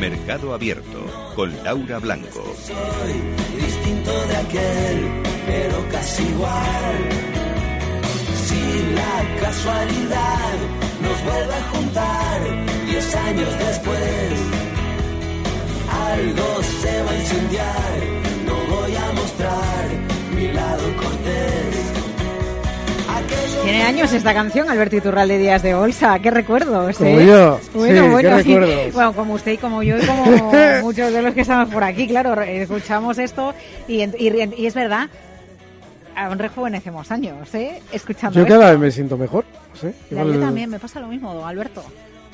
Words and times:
Mercado 0.00 0.54
Abierto 0.54 0.98
con 1.36 1.52
Laura 1.62 1.98
Blanco. 1.98 2.42
soy 2.56 3.62
distinto 3.62 4.10
de 4.28 4.36
aquel, 4.36 5.22
pero 5.44 5.88
casi 5.90 6.22
igual. 6.22 6.96
Si 8.46 8.94
la 8.94 9.40
casualidad 9.40 10.54
nos 11.02 11.24
vuelve 11.24 11.54
a 11.54 11.62
juntar, 11.74 12.40
diez 12.86 13.14
años 13.14 13.58
después, 13.58 14.32
algo 16.08 16.62
se 16.80 17.02
va 17.02 17.10
a 17.10 17.16
incendiar. 17.16 17.92
No 18.46 18.74
voy 18.74 18.96
a 18.96 19.12
mostrar 19.12 19.88
mi 20.34 20.48
lado 20.50 20.96
cortés. 20.96 21.99
Tiene 23.62 23.82
años 23.82 24.12
esta 24.12 24.32
canción, 24.32 24.70
Alberto 24.70 24.96
Iturralde 24.96 25.36
Días 25.38 25.62
de 25.62 25.74
Bolsa. 25.74 26.18
¿Qué 26.18 26.30
recuerdos? 26.30 26.96
Como 26.96 27.10
eh? 27.20 27.26
yo. 27.26 27.60
Bueno, 27.74 28.04
Sí, 28.04 28.10
bueno, 28.10 28.36
¿qué 28.38 28.42
sí. 28.42 28.90
Bueno, 28.92 29.12
como 29.12 29.34
usted 29.34 29.52
y 29.52 29.58
como 29.58 29.82
yo 29.82 29.98
y 29.98 30.06
como 30.06 30.24
muchos 30.82 31.12
de 31.12 31.22
los 31.22 31.34
que 31.34 31.42
estamos 31.42 31.68
por 31.68 31.84
aquí, 31.84 32.06
claro, 32.08 32.40
escuchamos 32.40 33.18
esto 33.18 33.54
y, 33.86 34.02
y 34.02 34.52
y 34.56 34.66
es 34.66 34.74
verdad, 34.74 35.08
aún 36.16 36.38
rejuvenecemos 36.38 37.10
años, 37.10 37.54
¿eh? 37.54 37.80
Escuchando 37.92 38.34
Yo 38.38 38.46
esto. 38.46 38.58
cada 38.58 38.70
vez 38.70 38.78
me 38.80 38.90
siento 38.90 39.16
mejor. 39.18 39.44
Igual- 40.10 40.32
yo 40.34 40.40
también, 40.40 40.70
me 40.70 40.78
pasa 40.78 40.98
lo 41.00 41.08
mismo, 41.08 41.34
don 41.34 41.46
Alberto. 41.46 41.84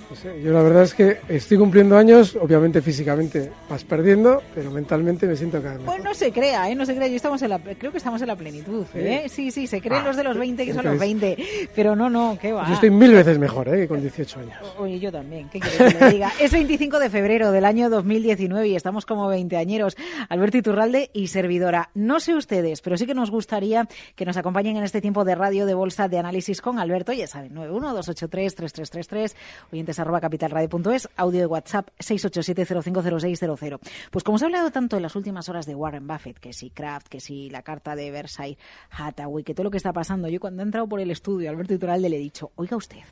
No 0.09 0.15
sé, 0.17 0.41
yo 0.43 0.53
la 0.53 0.63
verdad 0.63 0.85
es 0.85 0.95
que 0.95 1.19
estoy 1.29 1.59
cumpliendo 1.59 1.97
años, 1.97 2.37
obviamente 2.41 2.81
físicamente 2.81 3.51
vas 3.69 3.83
perdiendo, 3.85 4.43
pero 4.55 4.71
mentalmente 4.71 5.27
me 5.27 5.35
siento 5.37 5.59
cada 5.61 5.75
vez 5.75 5.81
mejor. 5.83 5.95
Pues 5.97 6.05
no 6.05 6.15
se 6.15 6.31
crea, 6.33 6.71
¿eh? 6.71 6.75
No 6.77 6.87
se 6.87 6.95
crea, 6.95 7.09
yo 7.09 7.17
estamos 7.17 7.43
en 7.43 7.51
la, 7.51 7.59
creo 7.59 7.91
que 7.91 7.99
estamos 7.99 8.21
en 8.23 8.29
la 8.29 8.37
plenitud, 8.37 8.85
¿eh? 8.95 9.27
Sí, 9.29 9.51
sí, 9.51 9.67
se 9.67 9.81
creen 9.81 10.03
Ah, 10.03 10.07
los 10.09 10.17
de 10.17 10.25
los 10.25 10.39
20 10.39 10.65
que 10.65 10.73
son 10.75 10.85
los 10.85 10.95
entonces- 10.95 11.37
20, 11.37 11.69
pero 11.75 11.97
no, 11.97 12.09
no, 12.09 12.39
qué 12.41 12.53
va. 12.53 12.67
Yo 12.69 12.75
estoy 12.75 12.91
mil 12.91 13.13
veces 13.13 13.39
mejor 13.39 13.69
¿eh? 13.69 13.79
que 13.83 13.89
con 13.89 14.01
18 14.01 14.41
años. 14.41 14.55
Oye, 14.79 15.01
yo 15.01 15.11
también, 15.11 15.49
¿qué 15.49 15.59
quieres 15.61 15.95
que 15.95 16.05
le 16.05 16.11
diga? 16.13 16.33
Es 16.41 16.53
25 16.53 16.99
de 16.99 17.11
febrero 17.11 17.51
del 17.51 17.65
año 17.65 17.91
2019 17.91 18.69
y 18.69 18.77
estamos 18.77 19.07
como 19.07 19.27
veinteañeros. 19.29 19.97
Alberto 20.29 20.59
Iturralde 20.59 21.11
y 21.13 21.27
servidora. 21.29 21.91
No 21.95 22.21
sé 22.21 22.35
ustedes, 22.35 22.81
pero 22.81 22.97
sí 22.97 23.07
que 23.07 23.15
nos 23.15 23.31
gustaría 23.31 23.89
que 24.15 24.25
nos 24.25 24.37
acompañen 24.37 24.77
en 24.77 24.85
este 24.85 25.01
tiempo 25.01 25.25
de 25.25 25.35
radio 25.35 25.67
de 25.67 25.75
bolsa 25.75 26.09
de 26.09 26.19
análisis 26.19 26.61
con 26.61 26.79
Alberto. 26.79 27.13
Ya 27.13 27.27
saben, 27.27 27.55
912833333, 27.55 29.35
oyentes 29.73 29.96
arroba 29.99 30.21
capitalradio.es, 30.21 31.09
audio 31.17 31.41
de 31.41 31.47
WhatsApp 31.47 31.89
687050600. 31.99 33.79
Pues 34.11 34.25
como 34.25 34.39
se 34.39 34.45
ha 34.45 34.47
hablado 34.47 34.71
tanto 34.71 34.97
en 34.97 35.03
las 35.03 35.17
últimas 35.17 35.49
horas 35.49 35.67
de 35.67 35.75
Warren 35.75 36.07
Buffett, 36.07 36.39
que 36.39 36.53
si 36.53 36.71
Kraft, 36.71 37.09
que 37.09 37.21
si 37.21 37.51
la 37.51 37.63
carta 37.63 37.97
de 37.97 38.11
Versailles, 38.11 38.59
Hathaway, 38.91 39.45
que 39.45 39.55
todo 39.55 39.65
lo 39.65 39.71
que 39.71 39.77
está 39.77 39.93
pasando, 39.93 40.29
yo 40.29 40.41
cuando 40.41 40.63
he 40.63 40.65
entrado 40.65 40.89
por 40.89 41.01
el 41.01 41.11
estudio, 41.11 41.51
Alberto 41.51 41.75
Iturralde 41.75 42.09
le 42.09 42.17
he 42.17 42.21
dicho, 42.21 42.53
oiga 42.57 42.77
usted, 42.77 43.03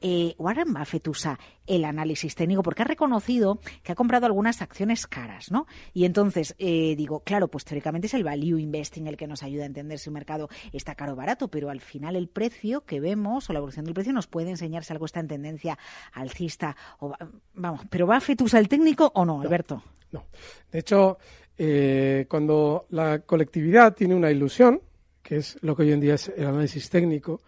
eh, 0.00 0.34
Warren 0.38 0.72
Buffett 0.72 1.08
usa 1.08 1.38
el 1.66 1.84
análisis 1.84 2.34
técnico 2.34 2.62
porque 2.62 2.82
ha 2.82 2.84
reconocido 2.84 3.58
que 3.82 3.92
ha 3.92 3.94
comprado 3.94 4.26
algunas 4.26 4.62
acciones 4.62 5.06
caras, 5.06 5.50
¿no? 5.50 5.66
Y 5.94 6.04
entonces 6.04 6.54
eh, 6.58 6.94
digo, 6.96 7.20
claro, 7.20 7.48
pues 7.48 7.64
teóricamente 7.64 8.06
es 8.06 8.14
el 8.14 8.22
value 8.22 8.58
investing 8.58 9.06
el 9.06 9.16
que 9.16 9.26
nos 9.26 9.42
ayuda 9.42 9.64
a 9.64 9.66
entender 9.66 9.98
si 9.98 10.10
un 10.10 10.14
mercado 10.14 10.48
está 10.72 10.94
caro 10.94 11.14
o 11.14 11.16
barato, 11.16 11.48
pero 11.48 11.70
al 11.70 11.80
final 11.80 12.14
el 12.14 12.28
precio 12.28 12.84
que 12.84 13.00
vemos 13.00 13.48
o 13.48 13.52
la 13.52 13.58
evolución 13.58 13.84
del 13.84 13.94
precio 13.94 14.12
nos 14.12 14.26
puede 14.26 14.50
enseñar 14.50 14.84
si 14.84 14.92
algo 14.92 15.06
está 15.06 15.20
en 15.20 15.28
tendencia 15.28 15.78
alcista 16.26 16.76
o 17.00 17.10
va- 17.10 17.18
vamos, 17.54 17.82
pero 17.90 18.06
Buffett 18.06 18.40
usa 18.42 18.58
el 18.60 18.68
técnico 18.68 19.10
o 19.14 19.24
no, 19.24 19.40
Alberto. 19.40 19.82
No. 20.12 20.24
De 20.70 20.78
hecho, 20.78 21.18
eh, 21.58 22.26
cuando 22.28 22.86
la 22.90 23.20
colectividad 23.20 23.94
tiene 23.94 24.14
una 24.14 24.30
ilusión, 24.30 24.80
que 25.22 25.36
es 25.38 25.58
lo 25.62 25.74
que 25.74 25.82
hoy 25.82 25.92
en 25.92 26.00
día 26.00 26.14
es 26.14 26.28
el 26.36 26.46
análisis 26.46 26.88
técnico, 26.90 27.40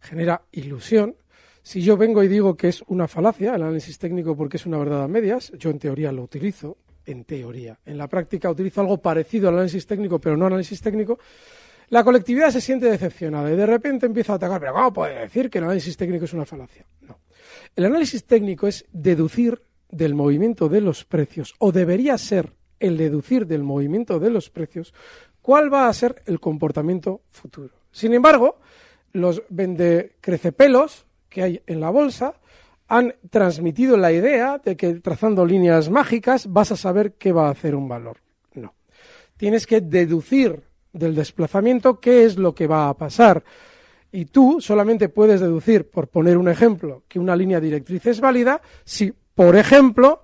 genera 0.00 0.42
ilusión. 0.52 1.16
Si 1.62 1.80
yo 1.82 1.96
vengo 1.96 2.22
y 2.22 2.28
digo 2.28 2.56
que 2.56 2.68
es 2.68 2.82
una 2.88 3.08
falacia 3.08 3.54
el 3.54 3.62
análisis 3.62 3.98
técnico 3.98 4.36
porque 4.36 4.58
es 4.58 4.66
una 4.66 4.78
verdad 4.78 5.02
a 5.04 5.08
medias, 5.08 5.50
yo 5.58 5.70
en 5.70 5.78
teoría 5.78 6.12
lo 6.12 6.22
utilizo, 6.22 6.76
en 7.06 7.24
teoría. 7.24 7.78
En 7.86 7.96
la 7.98 8.06
práctica 8.06 8.50
utilizo 8.50 8.80
algo 8.82 8.98
parecido 8.98 9.48
al 9.48 9.54
análisis 9.54 9.86
técnico, 9.86 10.18
pero 10.18 10.36
no 10.36 10.46
análisis 10.46 10.80
técnico. 10.80 11.18
La 11.88 12.02
colectividad 12.04 12.50
se 12.50 12.60
siente 12.60 12.86
decepcionada 12.90 13.50
y 13.50 13.56
de 13.56 13.66
repente 13.66 14.06
empieza 14.06 14.34
a 14.34 14.36
atacar. 14.36 14.60
Pero 14.60 14.72
¿cómo 14.74 14.92
puede 14.92 15.20
decir 15.20 15.50
que 15.50 15.58
el 15.58 15.64
análisis 15.64 15.96
técnico 15.96 16.24
es 16.26 16.32
una 16.32 16.44
falacia? 16.46 16.84
No. 17.02 17.18
El 17.76 17.86
análisis 17.86 18.24
técnico 18.24 18.68
es 18.68 18.84
deducir 18.92 19.62
del 19.90 20.14
movimiento 20.14 20.68
de 20.68 20.80
los 20.80 21.04
precios, 21.04 21.54
o 21.58 21.72
debería 21.72 22.18
ser 22.18 22.52
el 22.80 22.96
deducir 22.96 23.46
del 23.46 23.62
movimiento 23.62 24.18
de 24.18 24.30
los 24.30 24.50
precios, 24.50 24.92
cuál 25.42 25.72
va 25.72 25.88
a 25.88 25.92
ser 25.92 26.22
el 26.26 26.40
comportamiento 26.40 27.22
futuro. 27.30 27.74
Sin 27.90 28.14
embargo, 28.14 28.58
los 29.12 29.42
vendecrecepelos 29.48 31.06
que 31.28 31.42
hay 31.42 31.62
en 31.66 31.80
la 31.80 31.90
bolsa 31.90 32.34
han 32.88 33.14
transmitido 33.30 33.96
la 33.96 34.12
idea 34.12 34.58
de 34.58 34.76
que 34.76 34.94
trazando 34.94 35.46
líneas 35.46 35.90
mágicas 35.90 36.46
vas 36.52 36.72
a 36.72 36.76
saber 36.76 37.14
qué 37.14 37.32
va 37.32 37.48
a 37.48 37.52
hacer 37.52 37.74
un 37.74 37.88
valor. 37.88 38.18
No. 38.54 38.74
Tienes 39.36 39.66
que 39.66 39.80
deducir 39.80 40.62
del 40.92 41.14
desplazamiento 41.14 41.98
qué 41.98 42.24
es 42.24 42.36
lo 42.36 42.54
que 42.54 42.66
va 42.66 42.88
a 42.88 42.96
pasar. 42.96 43.42
Y 44.16 44.26
tú 44.26 44.60
solamente 44.60 45.08
puedes 45.08 45.40
deducir, 45.40 45.90
por 45.90 46.06
poner 46.08 46.38
un 46.38 46.48
ejemplo, 46.48 47.02
que 47.08 47.18
una 47.18 47.34
línea 47.34 47.58
directriz 47.58 48.06
es 48.06 48.20
válida 48.20 48.60
si, 48.84 49.12
por 49.34 49.56
ejemplo, 49.56 50.22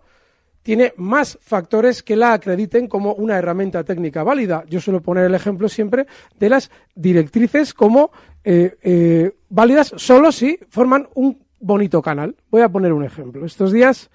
tiene 0.62 0.93
más 0.97 1.39
factores 1.41 2.03
que 2.03 2.15
la 2.15 2.34
acrediten 2.34 2.87
como 2.87 3.15
una 3.15 3.37
herramienta 3.37 3.83
técnica 3.83 4.23
válida. 4.23 4.62
Yo 4.69 4.81
suelo 4.81 5.00
poner 5.00 5.25
el 5.25 5.34
ejemplo 5.34 5.69
siempre 5.69 6.06
de 6.39 6.49
las 6.50 6.71
directrices 6.95 7.75
como 7.75 8.12
eh, 8.45 8.77
eh, 8.83 9.33
válidas 9.49 9.93
solo 9.97 10.31
si 10.31 10.59
forman 10.69 11.09
un 11.15 11.43
bonito 11.59 12.00
canal. 12.00 12.37
Voy 12.50 12.62
a 12.62 12.69
poner 12.69 12.93
un 12.93 13.05
ejemplo. 13.05 13.45
Estos 13.45 13.73
días 13.73 14.09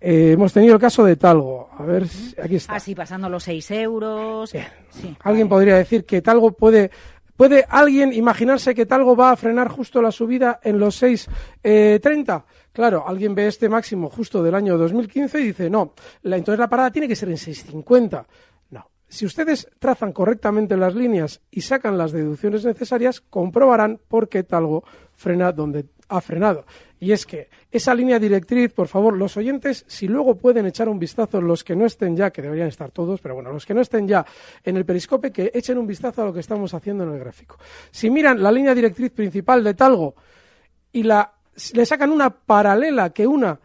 eh, 0.00 0.32
hemos 0.34 0.52
tenido 0.52 0.74
el 0.74 0.80
caso 0.80 1.04
de 1.04 1.16
Talgo. 1.16 1.70
A 1.76 1.82
ver, 1.82 2.06
si- 2.06 2.34
aquí 2.40 2.56
está. 2.56 2.74
Así 2.76 2.94
pasando 2.94 3.28
los 3.28 3.42
6 3.42 3.70
euros. 3.72 4.52
Bien. 4.52 4.66
Sí. 4.90 5.16
Alguien 5.24 5.48
podría 5.48 5.76
decir 5.76 6.04
que 6.04 6.22
Talgo 6.22 6.52
puede. 6.52 6.90
¿Puede 7.38 7.64
alguien 7.68 8.12
imaginarse 8.12 8.74
que 8.74 8.84
Talgo 8.84 9.14
va 9.14 9.30
a 9.30 9.36
frenar 9.36 9.68
justo 9.68 10.02
la 10.02 10.10
subida 10.10 10.58
en 10.60 10.80
los 10.80 11.00
6.30? 11.00 12.44
claro, 12.72 13.04
alguien 13.06 13.32
ve 13.32 13.46
este 13.46 13.68
máximo 13.68 14.10
justo 14.10 14.42
del 14.42 14.56
año 14.56 14.76
2015 14.76 15.40
y 15.40 15.44
dice, 15.44 15.70
no, 15.70 15.94
la, 16.22 16.36
entonces 16.36 16.58
la 16.58 16.68
parada 16.68 16.90
tiene 16.90 17.06
que 17.06 17.14
ser 17.14 17.28
en 17.28 17.36
6.50. 17.36 18.26
No. 18.70 18.90
Si 19.06 19.24
ustedes 19.24 19.68
trazan 19.78 20.12
correctamente 20.12 20.76
las 20.76 20.96
líneas 20.96 21.40
y 21.52 21.60
sacan 21.60 21.96
las 21.96 22.10
deducciones 22.10 22.64
necesarias, 22.64 23.20
comprobarán 23.20 24.00
por 24.08 24.28
qué 24.28 24.42
Talgo 24.42 24.82
frena 25.14 25.52
donde 25.52 25.86
ha 26.08 26.20
frenado. 26.20 26.64
Y 27.00 27.12
es 27.12 27.26
que 27.26 27.48
esa 27.70 27.94
línea 27.94 28.18
directriz, 28.18 28.72
por 28.72 28.88
favor, 28.88 29.16
los 29.16 29.36
oyentes, 29.36 29.84
si 29.86 30.08
luego 30.08 30.36
pueden 30.36 30.66
echar 30.66 30.88
un 30.88 30.98
vistazo, 30.98 31.40
los 31.40 31.62
que 31.62 31.76
no 31.76 31.86
estén 31.86 32.16
ya, 32.16 32.30
que 32.30 32.42
deberían 32.42 32.68
estar 32.68 32.90
todos, 32.90 33.20
pero 33.20 33.34
bueno, 33.34 33.52
los 33.52 33.64
que 33.64 33.74
no 33.74 33.80
estén 33.80 34.08
ya 34.08 34.24
en 34.64 34.76
el 34.76 34.84
periscope, 34.84 35.30
que 35.30 35.50
echen 35.54 35.78
un 35.78 35.86
vistazo 35.86 36.22
a 36.22 36.24
lo 36.26 36.32
que 36.32 36.40
estamos 36.40 36.74
haciendo 36.74 37.04
en 37.04 37.12
el 37.12 37.18
gráfico. 37.18 37.58
Si 37.90 38.10
miran 38.10 38.42
la 38.42 38.50
línea 38.50 38.74
directriz 38.74 39.12
principal 39.12 39.62
de 39.62 39.74
Talgo 39.74 40.14
y 40.92 41.04
la, 41.04 41.32
le 41.72 41.86
sacan 41.86 42.10
una 42.10 42.30
paralela 42.30 43.10
que 43.10 43.26
una 43.26 43.58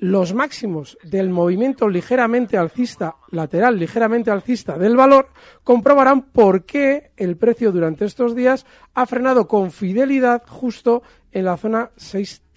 los 0.00 0.32
máximos 0.32 0.96
del 1.02 1.28
movimiento 1.28 1.88
ligeramente 1.88 2.56
alcista, 2.56 3.16
lateral 3.30 3.78
ligeramente 3.78 4.30
alcista 4.30 4.78
del 4.78 4.96
valor, 4.96 5.28
comprobarán 5.64 6.30
por 6.30 6.64
qué 6.64 7.12
el 7.16 7.36
precio 7.36 7.72
durante 7.72 8.04
estos 8.04 8.34
días 8.34 8.64
ha 8.94 9.06
frenado 9.06 9.48
con 9.48 9.70
fidelidad 9.70 10.42
justo 10.46 11.02
en 11.32 11.44
la 11.44 11.56
zona 11.56 11.90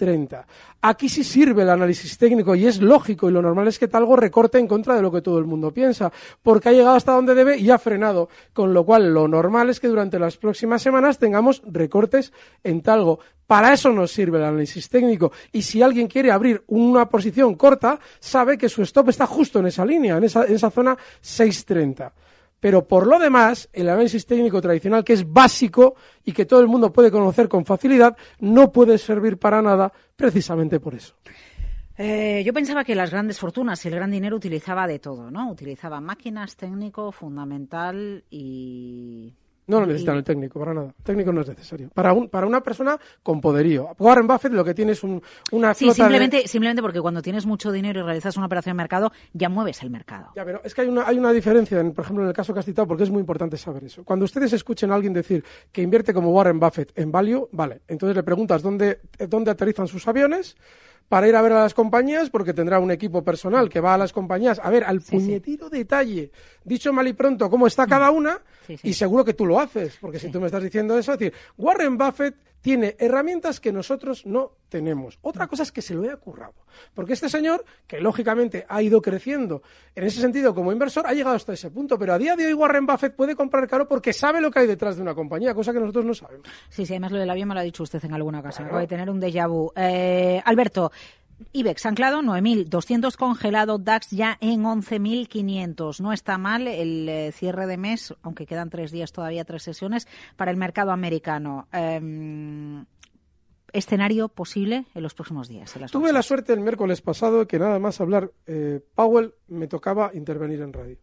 6.30. 0.02 0.46
Aquí 0.82 1.10
sí 1.10 1.24
sirve 1.24 1.62
el 1.62 1.70
análisis 1.70 2.18
técnico 2.18 2.56
y 2.56 2.66
es 2.66 2.82
lógico 2.82 3.30
y 3.30 3.34
lo 3.34 3.42
normal 3.42 3.68
es 3.68 3.78
que 3.78 3.88
Talgo 3.88 4.16
recorte 4.16 4.58
en 4.58 4.68
contra 4.68 4.96
de 4.96 5.02
lo 5.02 5.12
que 5.12 5.22
todo 5.22 5.38
el 5.38 5.46
mundo 5.46 5.72
piensa, 5.72 6.12
porque 6.42 6.70
ha 6.70 6.72
llegado 6.72 6.96
hasta 6.96 7.14
donde 7.14 7.36
debe 7.36 7.58
y 7.58 7.70
ha 7.70 7.78
frenado, 7.78 8.30
con 8.54 8.74
lo 8.74 8.84
cual 8.84 9.14
lo 9.14 9.28
normal 9.28 9.70
es 9.70 9.80
que 9.80 9.88
durante 9.88 10.20
las 10.20 10.38
próximas 10.38 10.82
semanas 10.82 11.20
tengamos 11.20 11.62
recortes 11.66 12.34
en 12.64 12.82
Talgo. 12.82 13.20
Para 13.46 13.74
eso 13.74 13.92
nos 13.92 14.12
sirve 14.12 14.38
el 14.38 14.46
análisis 14.46 14.88
técnico. 14.88 15.32
Y 15.52 15.62
si 15.62 15.82
alguien 15.82 16.08
quiere 16.08 16.32
abrir 16.32 16.64
una 16.68 17.10
posición 17.10 17.56
corta, 17.56 18.00
sabe 18.20 18.58
que 18.58 18.70
su 18.70 18.82
stop 18.84 19.10
está 19.10 19.28
justo 19.28 19.60
en 19.60 19.68
esa 19.68 19.86
línea, 19.86 20.18
en 20.18 20.24
esa, 20.24 20.46
en 20.46 20.56
esa 20.56 20.72
zona 20.72 20.98
630. 21.20 22.14
Pero 22.62 22.88
por 22.88 23.08
lo 23.08 23.20
demás, 23.20 23.68
el 23.74 23.90
análisis 23.90 24.26
técnico 24.26 24.62
tradicional, 24.62 25.04
que 25.04 25.14
es 25.14 25.30
básico 25.30 25.96
y 26.24 26.32
que 26.32 26.46
todo 26.46 26.62
el 26.62 26.68
mundo 26.68 26.94
puede 26.94 27.12
conocer 27.12 27.50
con 27.50 27.66
facilidad, 27.66 28.16
no 28.40 28.72
puede 28.72 28.98
servir 28.98 29.38
para 29.38 29.62
nada 29.62 29.92
precisamente 30.16 30.80
por 30.80 30.94
eso. 30.94 31.16
Eh, 31.98 32.44
yo 32.46 32.54
pensaba 32.54 32.84
que 32.84 32.96
las 32.96 33.12
grandes 33.12 33.40
fortunas 33.40 33.84
y 33.84 33.88
el 33.88 33.96
gran 33.96 34.12
dinero 34.12 34.36
utilizaba 34.36 34.88
de 34.88 35.00
todo, 35.00 35.30
¿no? 35.30 35.52
Utilizaba 35.52 36.00
máquinas, 36.00 36.56
técnico, 36.56 37.12
fundamental 37.12 38.24
y 38.30 39.34
no 39.72 39.80
lo 39.80 39.86
necesitan 39.86 40.18
el 40.18 40.24
técnico, 40.24 40.60
para 40.60 40.74
nada. 40.74 40.94
El 40.98 41.04
técnico 41.04 41.32
no 41.32 41.42
es 41.42 41.48
necesario. 41.48 41.90
Para, 41.94 42.12
un, 42.12 42.28
para 42.28 42.46
una 42.46 42.62
persona 42.62 43.00
con 43.24 43.40
poderío. 43.40 43.96
Warren 43.98 44.28
Buffett 44.28 44.52
lo 44.52 44.66
que 44.66 44.74
tiene 44.74 44.92
es 44.92 45.04
un, 45.04 45.22
una 45.52 45.74
Sí, 45.74 45.90
simplemente, 45.92 46.48
simplemente 46.48 46.82
porque 46.82 47.00
cuando 47.00 47.22
tienes 47.22 47.46
mucho 47.46 47.72
dinero 47.72 48.02
y 48.02 48.04
realizas 48.04 48.36
una 48.36 48.48
operación 48.48 48.76
de 48.76 48.84
mercado, 48.84 49.12
ya 49.34 49.48
mueves 49.48 49.82
el 49.82 49.90
mercado. 49.90 50.32
Ya, 50.36 50.44
pero 50.44 50.62
es 50.64 50.76
que 50.76 50.82
hay 50.82 50.90
una, 50.90 51.08
hay 51.08 51.18
una 51.18 51.32
diferencia, 51.32 51.80
en, 51.80 51.94
por 51.94 52.04
ejemplo, 52.04 52.24
en 52.24 52.30
el 52.30 52.36
caso 52.36 52.54
que 52.54 52.60
has 52.60 52.66
citado, 52.66 52.88
porque 52.88 53.04
es 53.04 53.10
muy 53.10 53.22
importante 53.22 53.56
saber 53.56 53.86
eso. 53.86 54.04
Cuando 54.04 54.26
ustedes 54.26 54.52
escuchen 54.52 54.92
a 54.92 54.96
alguien 54.96 55.14
decir 55.14 55.44
que 55.72 55.82
invierte 55.82 56.14
como 56.14 56.32
Warren 56.32 56.60
Buffett 56.60 56.92
en 57.00 57.12
value, 57.12 57.48
vale. 57.54 57.82
Entonces 57.88 58.16
le 58.16 58.24
preguntas 58.24 58.62
dónde, 58.62 59.00
dónde 59.30 59.52
aterrizan 59.52 59.88
sus 59.88 60.06
aviones 60.08 60.58
para 61.12 61.28
ir 61.28 61.36
a 61.36 61.42
ver 61.42 61.52
a 61.52 61.64
las 61.64 61.74
compañías, 61.74 62.30
porque 62.30 62.54
tendrá 62.54 62.80
un 62.80 62.90
equipo 62.90 63.22
personal 63.22 63.68
que 63.68 63.82
va 63.82 63.96
a 63.96 63.98
las 63.98 64.14
compañías 64.14 64.62
a 64.64 64.70
ver 64.70 64.86
al 64.86 65.02
puñetero 65.02 65.70
detalle, 65.70 66.32
dicho 66.64 66.94
mal 66.94 67.06
y 67.06 67.12
pronto, 67.12 67.50
cómo 67.50 67.68
está 67.68 67.86
cada 67.86 68.12
una, 68.12 68.40
y 68.82 68.94
seguro 68.94 69.26
que 69.26 69.34
tú 69.34 69.46
lo 69.46 69.60
haces, 69.60 69.98
porque 70.00 70.20
si 70.20 70.32
tú 70.32 70.40
me 70.40 70.46
estás 70.46 70.64
diciendo 70.64 70.98
eso, 70.98 71.12
es 71.12 71.20
decir, 71.20 71.34
Warren 71.58 71.98
Buffett 71.98 72.36
tiene 72.62 72.96
herramientas 73.00 73.60
que 73.60 73.72
nosotros 73.72 74.26
no 74.26 74.54
tenemos. 74.70 75.20
Otra 75.22 75.48
cosa 75.48 75.64
es 75.64 75.72
que 75.72 75.82
se 75.82 75.94
lo 75.94 76.04
haya 76.04 76.16
currado. 76.18 76.54
Porque 76.94 77.14
este 77.14 77.28
señor, 77.28 77.66
que 77.88 78.00
lógicamente 78.00 78.66
ha 78.70 78.82
ido 78.82 79.02
creciendo 79.02 79.62
en 79.94 80.06
ese 80.06 80.22
sentido 80.22 80.56
como 80.56 80.72
inversor, 80.72 81.06
ha 81.06 81.14
llegado 81.14 81.36
hasta 81.36 81.54
ese 81.54 81.70
punto. 81.70 81.98
Pero 82.00 82.14
a 82.14 82.18
día 82.18 82.36
de 82.36 82.46
hoy 82.46 82.54
Warren 82.54 82.86
Buffett 82.86 83.16
puede 83.16 83.36
comprar 83.36 83.68
caro 83.68 83.88
porque 83.88 84.14
sabe 84.14 84.40
lo 84.40 84.52
que 84.52 84.60
hay 84.60 84.68
detrás 84.68 84.96
de 84.96 85.02
una 85.02 85.14
compañía, 85.14 85.54
cosa 85.54 85.74
que 85.74 85.80
nosotros 85.80 86.06
no 86.06 86.14
sabemos. 86.14 86.48
Sí, 86.70 86.86
sí, 86.86 86.94
además 86.94 87.12
lo 87.12 87.18
del 87.20 87.30
avión 87.30 87.50
me 87.50 87.54
lo 87.56 87.60
ha 87.60 87.64
dicho 87.64 87.84
usted 87.84 88.04
en 88.06 88.14
alguna 88.14 88.40
ocasión. 88.40 88.68
Acaba 88.68 88.82
de 88.82 88.88
tener 88.88 89.10
un 89.10 89.20
déjà 89.20 89.48
vu. 89.48 89.72
Eh, 89.76 90.42
Alberto, 90.46 90.92
IBEX 91.54 91.86
anclado 91.86 92.22
9.200 92.22 93.16
congelado, 93.16 93.78
DAX 93.78 94.12
ya 94.12 94.38
en 94.42 94.64
11.500. 94.64 96.00
No 96.00 96.14
está 96.14 96.38
mal 96.38 96.68
el 96.68 97.10
eh, 97.10 97.32
cierre 97.32 97.68
de 97.68 97.78
mes, 97.78 98.14
aunque 98.22 98.46
quedan 98.46 98.70
tres 98.70 98.92
días 98.92 99.12
todavía, 99.12 99.46
tres 99.46 99.64
sesiones, 99.64 100.08
para 100.36 100.52
el 100.52 100.58
mercado 100.58 100.92
americano. 100.92 101.68
Em, 101.72 102.86
escenario 103.74 104.28
posible 104.28 104.86
en 104.94 105.04
los 105.04 105.14
próximos 105.14 105.48
días. 105.48 105.74
Tuve 105.92 106.12
la 106.12 106.22
suerte 106.22 106.54
el 106.54 106.60
miércoles 106.60 107.02
pasado 107.02 107.48
que 107.48 107.60
nada 107.60 107.80
más 107.80 108.02
hablar 108.02 108.32
eh, 108.46 108.82
Powell 108.96 109.34
me 109.48 109.68
tocaba 109.68 110.12
intervenir 110.14 110.62
en 110.62 110.74
radio. 110.74 110.98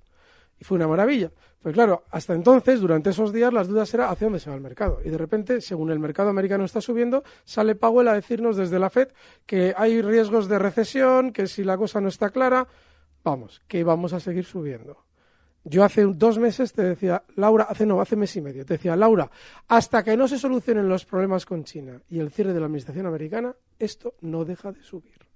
Y 0.61 0.65
fue 0.65 0.77
una 0.77 0.89
maravilla. 0.89 1.31
Pues 1.61 1.75
claro, 1.75 2.05
hasta 2.11 2.35
entonces, 2.35 2.81
durante 2.81 3.11
esos 3.11 3.33
días, 3.33 3.53
las 3.53 3.69
dudas 3.69 3.93
eran 3.93 4.11
hacia 4.11 4.27
dónde 4.27 4.41
se 4.41 4.49
va 4.49 4.57
el 4.57 4.63
mercado. 4.63 5.01
Y 5.05 5.11
de 5.11 5.19
repente, 5.19 5.61
según 5.61 5.91
el 5.91 5.99
mercado 5.99 6.31
americano 6.31 6.65
está 6.65 6.81
subiendo, 6.81 7.25
sale 7.45 7.75
Powell 7.75 8.09
a 8.09 8.15
decirnos 8.15 8.57
desde 8.57 8.79
la 8.79 8.91
FED 8.91 9.09
que 9.45 9.75
hay 9.77 10.01
riesgos 10.01 10.49
de 10.49 10.59
recesión, 10.59 11.33
que 11.33 11.47
si 11.47 11.65
la 11.65 11.77
cosa 11.77 12.01
no 12.01 12.09
está 12.09 12.31
clara, 12.31 12.69
vamos, 13.25 13.61
que 13.67 13.83
vamos 13.83 14.13
a 14.13 14.21
seguir 14.21 14.45
subiendo. 14.45 15.05
Yo 15.65 15.85
hace 15.85 16.03
dos 16.03 16.39
meses 16.39 16.73
te 16.73 16.83
decía, 16.83 17.25
Laura, 17.35 17.65
hace 17.65 17.85
no, 17.85 18.01
hace 18.01 18.17
mes 18.17 18.35
y 18.37 18.41
medio, 18.41 18.65
te 18.65 18.75
decía, 18.75 18.97
Laura, 18.97 19.31
hasta 19.67 20.03
que 20.03 20.17
no 20.17 20.29
se 20.29 20.39
solucionen 20.39 20.89
los 20.89 21.05
problemas 21.05 21.45
con 21.45 21.65
China 21.65 22.01
y 22.09 22.21
el 22.21 22.31
cierre 22.31 22.55
de 22.55 22.61
la 22.61 22.67
administración 22.67 23.07
americana, 23.07 23.55
esto 23.79 24.15
no 24.21 24.45
deja 24.45 24.73
de 24.73 24.83
subir. 24.83 25.28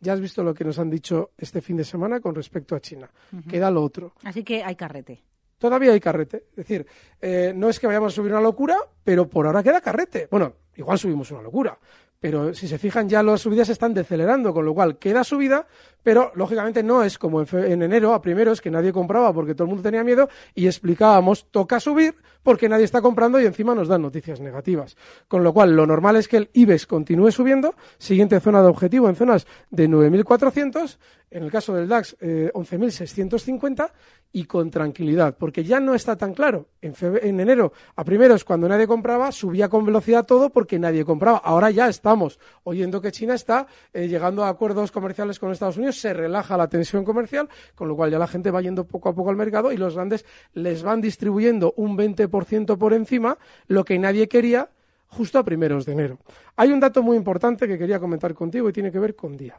Ya 0.00 0.12
has 0.12 0.20
visto 0.20 0.42
lo 0.42 0.54
que 0.54 0.64
nos 0.64 0.78
han 0.78 0.90
dicho 0.90 1.30
este 1.38 1.60
fin 1.60 1.76
de 1.76 1.84
semana 1.84 2.20
con 2.20 2.34
respecto 2.34 2.74
a 2.74 2.80
China. 2.80 3.10
Queda 3.48 3.70
lo 3.70 3.82
otro. 3.82 4.12
Así 4.24 4.44
que 4.44 4.62
hay 4.62 4.76
carrete. 4.76 5.22
Todavía 5.58 5.92
hay 5.92 6.00
carrete. 6.00 6.44
Es 6.50 6.56
decir, 6.56 6.86
eh, 7.20 7.52
no 7.56 7.68
es 7.68 7.80
que 7.80 7.86
vayamos 7.86 8.12
a 8.12 8.16
subir 8.16 8.32
una 8.32 8.40
locura, 8.40 8.76
pero 9.02 9.28
por 9.28 9.46
ahora 9.46 9.62
queda 9.62 9.80
carrete. 9.80 10.28
Bueno, 10.30 10.52
igual 10.76 10.98
subimos 10.98 11.30
una 11.30 11.42
locura, 11.42 11.78
pero 12.20 12.54
si 12.54 12.66
se 12.66 12.78
fijan 12.78 13.08
ya 13.08 13.22
las 13.22 13.42
subidas 13.42 13.68
están 13.68 13.92
decelerando, 13.92 14.52
con 14.54 14.64
lo 14.64 14.74
cual 14.74 14.98
queda 14.98 15.22
subida, 15.22 15.66
pero 16.02 16.32
lógicamente 16.34 16.82
no 16.82 17.02
es 17.02 17.18
como 17.18 17.42
en, 17.42 17.82
enero 17.82 18.14
a 18.14 18.22
primeros 18.22 18.60
que 18.60 18.70
nadie 18.70 18.92
compraba 18.92 19.32
porque 19.32 19.54
todo 19.54 19.64
el 19.64 19.68
mundo 19.68 19.82
tenía 19.82 20.02
miedo 20.02 20.28
y 20.54 20.66
explicábamos 20.66 21.50
toca 21.50 21.78
subir 21.78 22.14
porque 22.42 22.68
nadie 22.68 22.84
está 22.84 23.02
comprando 23.02 23.40
y 23.40 23.44
encima 23.44 23.74
nos 23.74 23.88
dan 23.88 24.02
noticias 24.02 24.40
negativas. 24.40 24.96
Con 25.28 25.44
lo 25.44 25.52
cual 25.52 25.76
lo 25.76 25.86
normal 25.86 26.16
es 26.16 26.28
que 26.28 26.38
el 26.38 26.50
IBEX 26.52 26.86
continúe 26.86 27.32
subiendo, 27.32 27.74
siguiente 27.98 28.40
zona 28.40 28.62
de 28.62 28.68
objetivo 28.68 29.08
en 29.08 29.16
zonas 29.16 29.46
de 29.70 29.88
9.400, 29.88 30.98
en 31.30 31.42
el 31.42 31.50
caso 31.50 31.74
del 31.74 31.88
DAX 31.88 32.16
11.650 32.20 33.84
eh, 33.84 33.92
y 34.32 34.44
con 34.44 34.70
tranquilidad, 34.70 35.36
porque 35.38 35.64
ya 35.64 35.80
no 35.80 35.94
está 35.94 36.16
tan 36.16 36.34
claro. 36.34 36.66
En, 36.82 36.94
en 37.00 37.40
enero 37.40 37.72
a 37.94 38.04
primeros 38.04 38.44
cuando 38.44 38.68
nadie 38.68 38.86
compraba 38.86 39.32
subía 39.32 39.68
con 39.68 39.84
velocidad 39.84 40.26
todo 40.26 40.50
porque 40.50 40.78
nadie 40.78 41.04
compraba. 41.04 41.38
Ahora 41.38 41.70
ya 41.70 41.88
estamos 41.88 42.38
oyendo 42.64 43.00
que 43.00 43.12
China 43.12 43.34
está 43.34 43.66
eh, 43.92 44.08
llegando 44.08 44.44
a 44.44 44.48
acuerdos 44.48 44.92
comerciales 44.92 45.38
con 45.38 45.52
Estados 45.52 45.78
Unidos, 45.78 45.98
se 45.98 46.12
relaja 46.12 46.56
la 46.56 46.68
tensión 46.68 47.04
comercial, 47.04 47.48
con 47.74 47.88
lo 47.88 47.96
cual 47.96 48.10
ya 48.10 48.18
la 48.18 48.26
gente 48.26 48.50
va 48.50 48.60
yendo 48.60 48.84
poco 48.84 49.08
a 49.08 49.14
poco 49.14 49.30
al 49.30 49.36
mercado 49.36 49.72
y 49.72 49.76
los 49.76 49.94
grandes 49.94 50.26
les 50.52 50.82
van 50.82 51.00
distribuyendo 51.00 51.72
un 51.76 51.96
20% 51.96 52.76
por 52.76 52.92
encima, 52.92 53.38
lo 53.68 53.84
que 53.84 53.98
nadie 53.98 54.28
quería 54.28 54.68
justo 55.08 55.38
a 55.38 55.44
primeros 55.44 55.86
de 55.86 55.92
enero. 55.92 56.18
Hay 56.56 56.72
un 56.72 56.80
dato 56.80 57.02
muy 57.02 57.16
importante 57.16 57.66
que 57.66 57.78
quería 57.78 57.98
comentar 57.98 58.34
contigo 58.34 58.68
y 58.68 58.72
tiene 58.72 58.92
que 58.92 58.98
ver 58.98 59.14
con 59.14 59.36
día. 59.36 59.56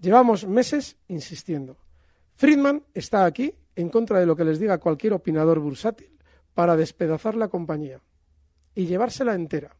Llevamos 0.00 0.46
meses 0.46 0.96
insistiendo. 1.08 1.76
Friedman 2.36 2.82
está 2.92 3.24
aquí 3.24 3.54
en 3.76 3.88
contra 3.88 4.20
de 4.20 4.26
lo 4.26 4.36
que 4.36 4.44
les 4.44 4.58
diga 4.58 4.78
cualquier 4.78 5.12
opinador 5.12 5.58
bursátil 5.58 6.18
para 6.54 6.76
despedazar 6.76 7.34
la 7.34 7.48
compañía 7.48 8.00
y 8.74 8.86
llevársela 8.86 9.34
entera. 9.34 9.76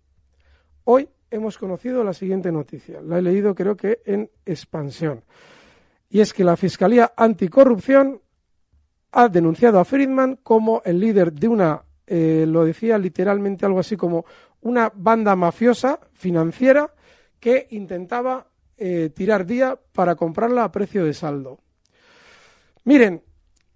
Hoy 0.85 1.09
hemos 1.31 1.59
conocido 1.59 2.05
la 2.05 2.13
siguiente 2.13 2.53
noticia. 2.53 3.01
La 3.01 3.19
he 3.19 3.23
leído 3.23 3.55
creo 3.55 3.77
que 3.77 4.01
en 4.05 4.31
expansión. 4.45 5.25
Y 6.11 6.21
es 6.21 6.33
que 6.33 6.45
la 6.45 6.57
Fiscalía 6.57 7.13
Anticorrupción 7.17 8.21
ha 9.13 9.29
denunciado 9.29 9.79
a 9.79 9.85
Friedman 9.85 10.39
como 10.43 10.83
el 10.85 11.01
líder 11.01 11.33
de 11.33 11.49
una, 11.49 11.83
eh, 12.07 12.45
lo 12.47 12.65
decía 12.65 12.99
literalmente 12.99 13.65
algo 13.65 13.81
así 13.81 13.97
como 13.97 14.25
una 14.61 14.93
banda 14.95 15.37
mafiosa 15.37 16.01
financiera 16.13 16.93
que 17.39 17.67
intentaba 17.71 18.47
eh, 18.77 19.11
tirar 19.15 19.47
día 19.47 19.79
para 19.93 20.17
comprarla 20.17 20.65
a 20.65 20.73
precio 20.73 21.05
de 21.05 21.15
saldo. 21.15 21.61
Miren, 22.85 23.23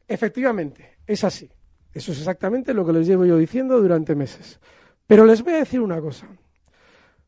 efectivamente, 0.09 0.99
es 1.07 1.23
así. 1.25 1.51
Eso 1.93 2.13
es 2.13 2.19
exactamente 2.19 2.75
lo 2.75 2.85
que 2.85 2.93
les 2.93 3.07
llevo 3.07 3.25
yo 3.25 3.37
diciendo 3.37 3.81
durante 3.81 4.15
meses. 4.15 4.61
Pero 5.07 5.25
les 5.25 5.43
voy 5.43 5.55
a 5.55 5.59
decir 5.59 5.81
una 5.81 6.01
cosa. 6.01 6.29